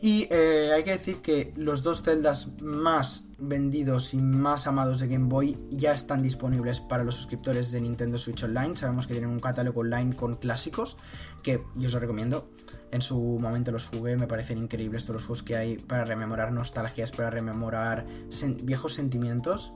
y 0.01 0.27
eh, 0.29 0.71
hay 0.73 0.84
que 0.84 0.91
decir 0.91 1.17
que 1.17 1.53
los 1.55 1.84
dos 1.84 2.03
celdas 2.03 2.62
más 2.62 3.27
vendidos 3.38 4.13
y 4.13 4.17
más 4.17 4.67
amados 4.67 4.99
de 4.99 5.08
Game 5.08 5.27
Boy 5.27 5.58
ya 5.71 5.93
están 5.93 6.21
disponibles 6.21 6.79
para 6.79 7.03
los 7.03 7.15
suscriptores 7.15 7.71
de 7.71 7.81
Nintendo 7.81 8.17
Switch 8.17 8.43
Online. 8.43 8.75
Sabemos 8.75 9.08
que 9.08 9.13
tienen 9.13 9.31
un 9.31 9.39
catálogo 9.39 9.81
online 9.81 10.15
con 10.15 10.36
clásicos, 10.36 10.97
que 11.43 11.62
yo 11.75 11.88
os 11.88 11.93
lo 11.93 11.99
recomiendo. 11.99 12.45
En 12.91 13.01
su 13.01 13.17
momento 13.39 13.71
los 13.71 13.88
jugué, 13.88 14.15
me 14.15 14.27
parecen 14.27 14.58
increíbles 14.58 15.05
todos 15.05 15.15
los 15.15 15.25
juegos 15.25 15.43
que 15.43 15.55
hay 15.55 15.77
para 15.77 16.05
rememorar 16.05 16.51
nostalgias, 16.51 17.12
para 17.12 17.29
rememorar 17.29 18.05
viejos 18.63 18.93
sentimientos. 18.93 19.73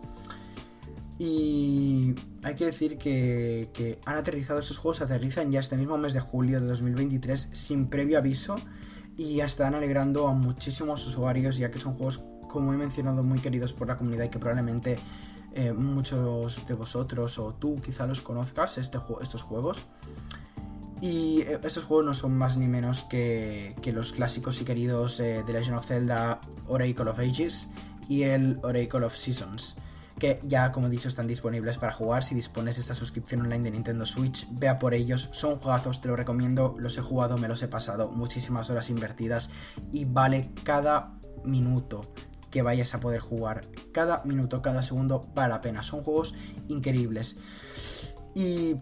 Y 1.17 2.15
hay 2.43 2.55
que 2.55 2.65
decir 2.65 2.97
que, 2.97 3.99
han 4.05 4.17
aterrizado 4.17 4.60
estos 4.60 4.77
juegos, 4.77 5.01
aterrizan 5.01 5.51
ya 5.51 5.60
este 5.60 5.75
mismo 5.75 5.97
mes 5.97 6.13
de 6.13 6.21
julio 6.21 6.62
de 6.62 6.67
2023 6.67 7.49
sin 7.51 7.88
previo 7.88 8.17
aviso 8.17 8.55
y 9.19 9.36
ya 9.36 9.45
están 9.45 9.75
alegrando 9.75 10.29
a 10.29 10.34
muchísimos 10.34 11.05
usuarios 11.05 11.58
ya 11.58 11.69
que 11.69 11.77
son 11.77 11.93
juegos, 11.95 12.21
como 12.47 12.71
he 12.71 12.77
mencionado, 12.77 13.21
muy 13.21 13.39
queridos 13.39 13.73
por 13.73 13.89
la 13.89 13.97
comunidad 13.97 14.23
y 14.23 14.29
que 14.29 14.39
probablemente 14.39 14.97
eh, 15.51 15.73
muchos 15.73 16.65
de 16.65 16.73
vosotros 16.73 17.38
o 17.38 17.53
tú 17.53 17.82
quizá 17.82 18.08
los 18.08 18.21
conozcas, 18.21 18.77
este, 18.77 18.97
estos 19.21 19.43
juegos. 19.43 19.84
Y 21.01 21.41
eh, 21.41 21.60
estos 21.62 21.84
juegos 21.84 22.05
no 22.05 22.13
son 22.13 22.38
más 22.38 22.55
ni 22.55 22.67
menos 22.67 23.03
que, 23.03 23.75
los 23.93 24.13
clásicos 24.13 24.62
y 24.62 24.63
queridos 24.63 25.19
eh, 25.19 25.43
de 25.45 25.51
Legend 25.51 25.77
of 25.79 25.86
Zelda 25.86 26.39
Oracle 26.69 27.10
of 27.10 27.19
Ages 27.19 27.67
y 28.08 28.23
el 28.23 28.58
Oracle 28.63 29.05
of 29.05 29.17
Seasons 29.17 29.75
que 30.19 30.39
ya 30.43 30.71
como 30.71 30.88
he 30.88 30.89
dicho 30.89 31.08
están 31.08 31.27
disponibles 31.27 31.77
para 31.77 31.91
jugar. 31.91 32.23
Si 32.23 32.36
dispones 32.36 32.75
de 32.75 32.82
esta 32.82 32.93
suscripción 32.93 33.41
online 33.41 33.63
de 33.63 33.71
Nintendo 33.71 34.05
Switch, 34.05 34.47
vea 34.51 34.77
por 34.77 34.93
ellos. 34.93 35.29
Son 35.32 35.55
juegazos, 35.55 36.01
te 36.01 36.10
lo 36.10 36.15
recomiendo. 36.15 36.75
Los 36.77 36.97
he 36.97 37.01
jugado, 37.01 37.38
me 37.38 37.47
los 37.47 37.63
he 37.63 37.67
pasado, 37.67 38.10
muchísimas 38.10 38.69
horas 38.69 38.89
invertidas 38.89 39.49
y 39.91 40.05
vale 40.05 40.51
cada 40.63 41.17
minuto 41.43 42.01
que 42.51 42.62
vayas 42.62 42.93
a 42.93 42.99
poder 42.99 43.21
jugar. 43.21 43.62
Cada 43.91 44.21
minuto, 44.25 44.62
cada 44.62 44.82
segundo 44.82 45.27
vale 45.34 45.49
la 45.49 45.62
pena. 45.62 45.84
Son 45.84 46.03
juegos 46.03 46.36
increíbles. 46.67 47.38
Y 48.36 48.75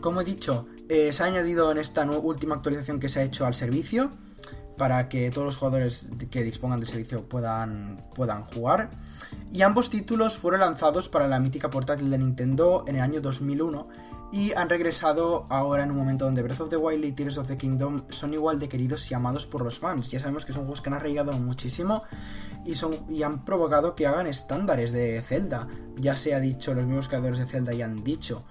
como 0.00 0.20
he 0.20 0.24
dicho, 0.24 0.66
eh, 0.88 1.12
se 1.12 1.22
ha 1.22 1.26
añadido 1.26 1.72
en 1.72 1.78
esta 1.78 2.04
última 2.04 2.56
actualización 2.56 3.00
que 3.00 3.08
se 3.08 3.20
ha 3.20 3.22
hecho 3.22 3.46
al 3.46 3.54
servicio 3.54 4.10
para 4.76 5.08
que 5.08 5.30
todos 5.30 5.44
los 5.44 5.56
jugadores 5.56 6.08
que 6.30 6.42
dispongan 6.42 6.80
del 6.80 6.88
servicio 6.88 7.28
puedan, 7.28 8.04
puedan 8.14 8.42
jugar. 8.42 8.90
Y 9.50 9.62
ambos 9.62 9.90
títulos 9.90 10.36
fueron 10.36 10.60
lanzados 10.60 11.08
para 11.08 11.28
la 11.28 11.40
mítica 11.40 11.70
portátil 11.70 12.10
de 12.10 12.18
Nintendo 12.18 12.84
en 12.86 12.96
el 12.96 13.02
año 13.02 13.20
2001 13.20 13.84
y 14.34 14.52
han 14.54 14.68
regresado 14.68 15.46
ahora 15.48 15.84
en 15.84 15.92
un 15.92 15.96
momento 15.96 16.24
donde 16.24 16.42
Breath 16.42 16.62
of 16.62 16.68
the 16.68 16.76
Wild 16.76 17.04
y 17.04 17.12
Tears 17.12 17.38
of 17.38 17.46
the 17.46 17.56
Kingdom 17.56 18.02
son 18.08 18.34
igual 18.34 18.58
de 18.58 18.68
queridos 18.68 19.08
y 19.08 19.14
amados 19.14 19.46
por 19.46 19.62
los 19.62 19.78
fans. 19.78 20.10
Ya 20.10 20.18
sabemos 20.18 20.44
que 20.44 20.52
son 20.52 20.62
juegos 20.62 20.80
que 20.80 20.90
han 20.90 20.94
arraigado 20.94 21.32
muchísimo 21.34 22.00
y, 22.64 22.74
son, 22.74 22.98
y 23.08 23.22
han 23.22 23.44
provocado 23.44 23.94
que 23.94 24.08
hagan 24.08 24.26
estándares 24.26 24.90
de 24.90 25.22
Zelda. 25.22 25.68
Ya 25.98 26.16
se 26.16 26.34
ha 26.34 26.40
dicho, 26.40 26.74
los 26.74 26.84
mismos 26.84 27.06
creadores 27.06 27.38
de 27.38 27.46
Zelda 27.46 27.74
ya 27.74 27.84
han 27.84 28.02
dicho 28.02 28.42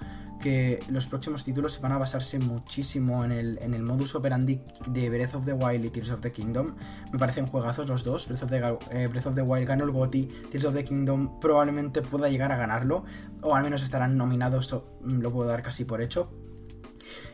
que 0.44 0.84
los 0.90 1.08
próximos 1.08 1.46
títulos 1.46 1.80
van 1.80 1.94
a 1.94 1.98
basarse 1.98 2.38
muchísimo 2.38 3.24
en 3.24 3.32
el, 3.32 3.60
en 3.62 3.74
el 3.74 3.82
modus 3.82 4.14
operandi 4.14 4.60
de 4.88 5.10
Breath 5.10 5.36
of 5.36 5.46
the 5.46 5.54
Wild 5.54 5.86
y 5.86 5.90
Tears 5.90 6.10
of 6.10 6.20
the 6.20 6.34
Kingdom. 6.34 6.76
Me 7.14 7.18
parecen 7.18 7.48
juegazos 7.48 7.88
los 7.88 8.04
dos. 8.04 8.28
Breath 8.28 8.44
of 8.44 8.50
the, 8.50 9.40
eh, 9.40 9.42
Wild 9.42 9.66
ganó 9.66 9.86
el 9.86 9.92
GOTY, 9.92 10.26
Tears 10.52 10.66
of 10.66 10.76
the 10.76 10.84
Kingdom 10.84 11.40
probablemente 11.40 12.02
pueda 12.02 12.28
llegar 12.28 12.52
a 12.52 12.58
ganarlo, 12.58 13.06
o 13.42 13.56
al 13.56 13.64
menos 13.64 13.84
estarán 13.84 14.18
nominados, 14.18 14.76
mm, 15.02 15.20
lo 15.20 15.32
puedo 15.32 15.48
dar 15.48 15.64
casi 15.64 15.86
por 15.86 16.02
hecho. 16.02 16.30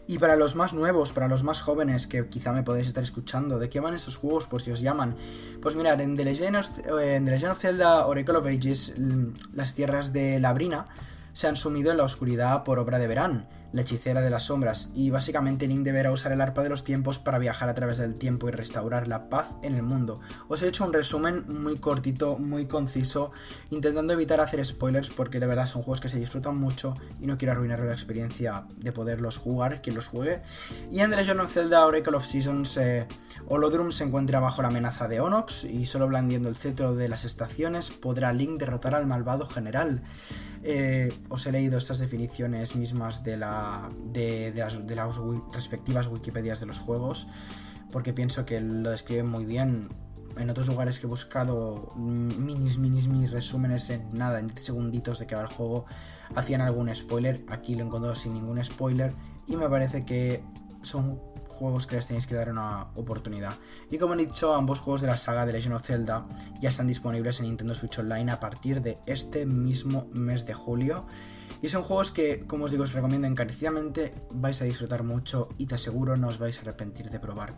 Y 0.05 0.19
para 0.19 0.35
los 0.35 0.55
más 0.55 0.73
nuevos, 0.73 1.11
para 1.11 1.27
los 1.27 1.43
más 1.43 1.61
jóvenes 1.61 2.05
que 2.05 2.29
quizá 2.29 2.51
me 2.51 2.61
podéis 2.61 2.87
estar 2.87 3.03
escuchando, 3.03 3.57
¿de 3.57 3.69
qué 3.69 3.79
van 3.79 3.95
estos 3.95 4.17
juegos 4.17 4.45
por 4.45 4.61
si 4.61 4.69
os 4.69 4.81
llaman? 4.81 5.15
Pues 5.63 5.75
mirad, 5.75 5.99
en 5.99 6.15
The 6.15 6.25
Legend 6.25 6.57
of, 6.57 6.69
eh, 6.99 7.15
en 7.15 7.25
The 7.25 7.31
Legend 7.31 7.51
of 7.53 7.59
Zelda 7.59 8.05
Oracle 8.05 8.37
of 8.37 8.45
Ages, 8.45 8.93
mm, 8.99 9.55
las 9.55 9.73
tierras 9.73 10.13
de 10.13 10.39
Labrina, 10.39 10.87
se 11.33 11.47
han 11.47 11.55
sumido 11.55 11.91
en 11.91 11.97
la 11.97 12.03
oscuridad 12.03 12.63
por 12.63 12.79
obra 12.79 12.99
de 12.99 13.07
Verán, 13.07 13.47
la 13.71 13.81
hechicera 13.81 14.21
de 14.21 14.29
las 14.29 14.45
sombras, 14.45 14.89
y 14.95 15.09
básicamente 15.09 15.67
Link 15.67 15.83
deberá 15.83 16.11
usar 16.11 16.31
el 16.31 16.41
arpa 16.41 16.63
de 16.63 16.69
los 16.69 16.83
tiempos 16.83 17.19
para 17.19 17.39
viajar 17.39 17.69
a 17.69 17.73
través 17.73 17.97
del 17.97 18.15
tiempo 18.15 18.49
y 18.49 18.51
restaurar 18.51 19.07
la 19.07 19.29
paz 19.29 19.55
en 19.63 19.75
el 19.75 19.83
mundo. 19.83 20.19
Os 20.47 20.63
he 20.63 20.67
hecho 20.67 20.85
un 20.85 20.93
resumen 20.93 21.45
muy 21.47 21.77
cortito, 21.77 22.37
muy 22.37 22.65
conciso, 22.65 23.31
intentando 23.69 24.13
evitar 24.13 24.41
hacer 24.41 24.65
spoilers 24.65 25.09
porque 25.09 25.39
de 25.39 25.47
verdad 25.47 25.67
son 25.67 25.83
juegos 25.83 26.01
que 26.01 26.09
se 26.09 26.19
disfrutan 26.19 26.57
mucho 26.57 26.95
y 27.19 27.27
no 27.27 27.37
quiero 27.37 27.51
arruinar 27.53 27.79
la 27.79 27.93
experiencia 27.93 28.65
de 28.77 28.91
poderlos 28.91 29.37
jugar, 29.37 29.81
quien 29.81 29.95
los 29.95 30.07
juegue. 30.07 30.39
Y 30.91 31.01
en 31.01 31.09
The 31.11 31.17
Legend 31.17 31.41
of 31.41 31.51
Zelda 31.51 31.85
Oracle 31.85 32.15
of 32.15 32.25
Seasons, 32.25 32.77
eh, 32.77 33.07
Holodrum 33.47 33.91
se 33.91 34.03
encuentra 34.03 34.39
bajo 34.39 34.61
la 34.61 34.69
amenaza 34.69 35.07
de 35.07 35.19
Onox 35.19 35.63
y 35.65 35.85
solo 35.85 36.07
blandiendo 36.07 36.49
el 36.49 36.55
cetro 36.55 36.95
de 36.95 37.09
las 37.09 37.25
estaciones 37.25 37.91
podrá 37.91 38.33
Link 38.33 38.59
derrotar 38.59 38.95
al 38.95 39.05
malvado 39.05 39.47
general. 39.47 40.01
Eh, 40.61 41.13
os 41.29 41.45
he 41.45 41.51
leído 41.53 41.77
estas 41.77 41.99
definiciones 41.99 42.75
mismas 42.75 43.23
de, 43.23 43.37
la, 43.37 43.58
de, 44.03 44.53
las, 44.55 44.79
respectivas 45.53 46.07
Wikipedias 46.07 46.59
de 46.59 46.65
los 46.65 46.79
juegos, 46.79 47.27
porque 47.91 48.13
pienso 48.13 48.45
que 48.45 48.59
lo 48.61 48.89
describen 48.89 49.27
muy 49.27 49.45
bien. 49.45 49.89
En 50.37 50.49
otros 50.49 50.67
lugares 50.67 50.99
que 50.99 51.07
he 51.07 51.09
buscado 51.09 51.91
minis, 51.97 52.77
minis, 52.77 53.07
minis 53.07 53.31
resúmenes 53.31 53.89
en 53.89 54.07
nada, 54.17 54.39
en 54.39 54.57
segunditos 54.57 55.19
de 55.19 55.27
que 55.27 55.35
va 55.35 55.41
el 55.41 55.47
juego, 55.47 55.85
hacían 56.35 56.61
algún 56.61 56.93
spoiler. 56.95 57.43
Aquí 57.49 57.75
lo 57.75 57.83
encontrado 57.83 58.15
sin 58.15 58.33
ningún 58.33 58.63
spoiler 58.63 59.13
y 59.47 59.57
me 59.57 59.67
parece 59.67 60.05
que 60.05 60.43
son 60.81 61.19
juegos 61.59 61.87
que 61.87 61.97
les 61.97 62.07
tenéis 62.07 62.25
que 62.25 62.35
dar 62.35 62.49
una 62.49 62.87
oportunidad. 62.95 63.53
Y 63.91 63.97
como 63.97 64.13
he 64.13 64.17
dicho, 64.17 64.55
ambos 64.55 64.79
juegos 64.79 65.01
de 65.01 65.07
la 65.07 65.17
saga 65.17 65.45
de 65.45 65.51
Legend 65.53 65.75
of 65.75 65.83
Zelda 65.83 66.23
ya 66.61 66.69
están 66.69 66.87
disponibles 66.87 67.39
en 67.39 67.47
Nintendo 67.47 67.75
Switch 67.75 67.99
Online 67.99 68.31
a 68.31 68.39
partir 68.39 68.81
de 68.81 68.97
este 69.05 69.45
mismo 69.45 70.07
mes 70.13 70.45
de 70.45 70.53
julio. 70.53 71.05
Y 71.61 71.67
son 71.67 71.83
juegos 71.83 72.11
que, 72.11 72.45
como 72.47 72.65
os 72.65 72.71
digo, 72.71 72.83
os 72.83 72.93
recomiendo 72.93 73.27
encarecidamente, 73.27 74.13
vais 74.31 74.61
a 74.61 74.65
disfrutar 74.65 75.03
mucho 75.03 75.49
y 75.57 75.65
te 75.65 75.75
aseguro 75.75 76.15
no 76.15 76.29
os 76.29 76.39
vais 76.39 76.57
a 76.57 76.61
arrepentir 76.61 77.09
de 77.09 77.19
probar. 77.19 77.53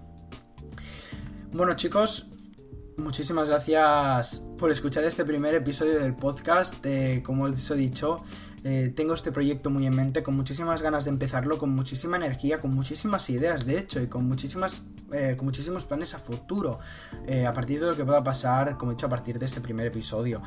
Bueno 1.52 1.76
chicos, 1.76 2.30
muchísimas 2.98 3.48
gracias 3.48 4.42
por 4.58 4.72
escuchar 4.72 5.04
este 5.04 5.26
primer 5.26 5.54
episodio 5.54 6.00
del 6.00 6.16
podcast. 6.16 6.84
como 7.24 7.44
os 7.44 7.70
he 7.70 7.76
dicho, 7.76 8.24
eh, 8.64 8.92
tengo 8.96 9.14
este 9.14 9.32
proyecto 9.32 9.70
muy 9.70 9.86
en 9.86 9.96
mente, 9.96 10.24
con 10.24 10.36
muchísimas 10.36 10.82
ganas 10.82 11.06
de 11.06 11.12
empezarlo, 11.12 11.58
con 11.58 11.76
muchísima 11.76 12.18
energía, 12.18 12.60
con 12.60 12.74
muchísimas 12.74 13.30
ideas, 13.30 13.66
de 13.66 13.80
hecho, 13.80 14.02
y 14.02 14.08
con 14.08 14.28
muchísimas 14.28 14.84
eh, 15.14 15.36
con 15.36 15.46
muchísimos 15.46 15.84
planes 15.84 16.14
a 16.14 16.20
futuro, 16.20 16.80
eh, 17.28 17.46
a 17.46 17.52
partir 17.52 17.82
de 17.82 17.88
lo 17.88 17.98
que 17.98 18.06
pueda 18.06 18.24
pasar, 18.24 18.78
como 18.78 18.92
he 18.92 18.96
dicho, 18.96 19.08
a 19.08 19.10
partir 19.10 19.38
de 19.38 19.46
este 19.46 19.60
primer 19.60 19.88
episodio. 19.88 20.42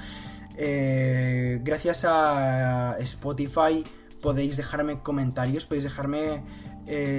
Gracias 0.57 2.05
a 2.05 2.97
Spotify 3.01 3.85
podéis 4.23 4.57
dejarme 4.57 5.01
comentarios, 5.01 5.67
podéis 5.67 5.85
dejarme 5.85 6.45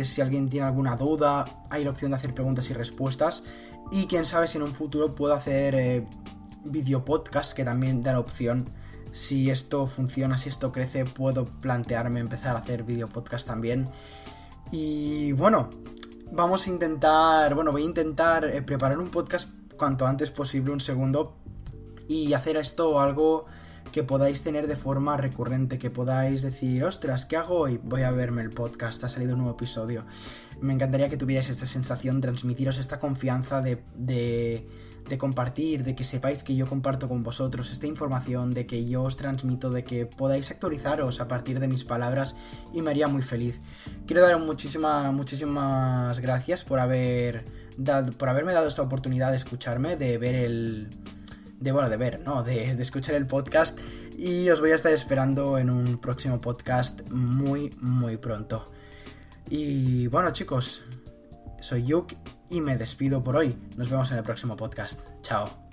si 0.04 0.21
alguien 0.21 0.50
tiene 0.50 0.67
alguna 0.67 0.95
duda, 0.95 1.45
hay 1.69 1.84
la 1.84 1.89
opción 1.89 2.12
de 2.12 2.17
hacer 2.17 2.34
preguntas 2.34 2.69
y 2.69 2.74
respuestas, 2.74 3.43
y 3.91 4.08
quién 4.08 4.26
sabe 4.26 4.48
si 4.48 4.58
en 4.58 4.63
un 4.63 4.74
futuro 4.74 5.15
puedo 5.15 5.34
hacer 5.34 6.06
video 6.63 7.06
podcast, 7.06 7.54
que 7.54 7.63
también 7.63 8.04
da 8.04 8.13
la 8.13 8.19
opción 8.19 8.67
si 9.15 9.50
esto 9.50 9.88
funciona, 9.88 10.38
si 10.38 10.50
esto 10.50 10.74
crece, 10.74 11.06
puedo 11.06 11.45
plantearme 11.45 12.19
empezar 12.19 12.58
a 12.58 12.60
hacer 12.60 12.84
video 12.84 13.08
podcast 13.08 13.48
también. 13.48 13.89
Y 14.71 15.32
bueno, 15.32 15.69
vamos 16.34 16.67
a 16.67 16.69
intentar, 16.69 17.56
bueno, 17.56 17.71
voy 17.71 17.84
a 17.84 17.86
intentar 17.86 18.43
eh, 18.43 18.62
preparar 18.62 19.00
un 19.00 19.10
podcast 19.10 19.50
cuanto 19.78 20.06
antes 20.06 20.32
posible, 20.32 20.74
un 20.74 20.82
segundo, 20.82 21.38
y 22.07 22.33
hacer 22.33 22.57
esto 22.57 22.99
algo 22.99 23.45
que 23.91 24.03
podáis 24.03 24.41
tener 24.41 24.67
de 24.67 24.75
forma 24.75 25.15
recurrente, 25.15 25.77
que 25.77 25.89
podáis 25.89 26.41
decir, 26.41 26.83
ostras, 26.83 27.25
¿qué 27.25 27.37
hago 27.37 27.59
hoy? 27.59 27.79
Voy 27.83 28.01
a 28.01 28.11
verme 28.11 28.41
el 28.41 28.49
podcast, 28.49 29.03
ha 29.03 29.09
salido 29.09 29.33
un 29.33 29.39
nuevo 29.39 29.55
episodio. 29.55 30.05
Me 30.59 30.73
encantaría 30.73 31.09
que 31.09 31.17
tuvierais 31.17 31.49
esta 31.49 31.65
sensación, 31.65 32.19
transmitiros 32.21 32.77
esta 32.77 32.99
confianza 32.99 33.61
de, 33.61 33.83
de 33.95 34.67
de 35.07 35.17
compartir, 35.17 35.83
de 35.83 35.95
que 35.95 36.03
sepáis 36.03 36.43
que 36.43 36.55
yo 36.55 36.67
comparto 36.67 37.07
con 37.07 37.23
vosotros 37.23 37.71
esta 37.71 37.87
información, 37.87 38.53
de 38.53 38.65
que 38.65 38.87
yo 38.87 39.03
os 39.03 39.17
transmito, 39.17 39.69
de 39.69 39.83
que 39.83 40.05
podáis 40.05 40.49
actualizaros 40.51 41.19
a 41.21 41.27
partir 41.27 41.59
de 41.59 41.67
mis 41.67 41.83
palabras 41.83 42.35
y 42.73 42.81
me 42.81 42.89
haría 42.89 43.07
muy 43.07 43.21
feliz. 43.21 43.61
Quiero 44.07 44.23
dar 44.23 44.39
muchísimas, 44.39 45.13
muchísimas 45.13 46.19
gracias 46.19 46.63
por 46.63 46.79
haber 46.79 47.45
dado, 47.77 48.11
por 48.13 48.29
haberme 48.29 48.53
dado 48.53 48.67
esta 48.67 48.81
oportunidad 48.81 49.31
de 49.31 49.37
escucharme, 49.37 49.95
de 49.95 50.17
ver 50.17 50.35
el... 50.35 50.89
De, 51.59 51.71
bueno, 51.71 51.89
de 51.89 51.97
ver, 51.97 52.19
no, 52.19 52.43
de, 52.43 52.71
escuchar 52.71 53.15
el 53.15 53.27
podcast 53.27 53.79
y 54.17 54.49
os 54.49 54.59
voy 54.59 54.71
a 54.71 54.75
estar 54.75 54.91
esperando 54.91 55.57
en 55.57 55.69
un 55.69 55.99
próximo 55.99 56.41
podcast 56.41 57.01
muy, 57.09 57.73
muy 57.79 58.17
pronto. 58.17 58.71
Y 59.49 60.07
bueno 60.07 60.31
chicos, 60.31 60.83
soy 61.61 61.85
Yuk 61.85 62.13
y 62.49 62.61
me 62.61 62.77
despido 62.77 63.23
por 63.23 63.35
hoy. 63.35 63.57
Nos 63.77 63.89
vemos 63.89 64.11
en 64.11 64.17
el 64.17 64.23
próximo 64.23 64.55
podcast. 64.55 65.07
Chao. 65.21 65.64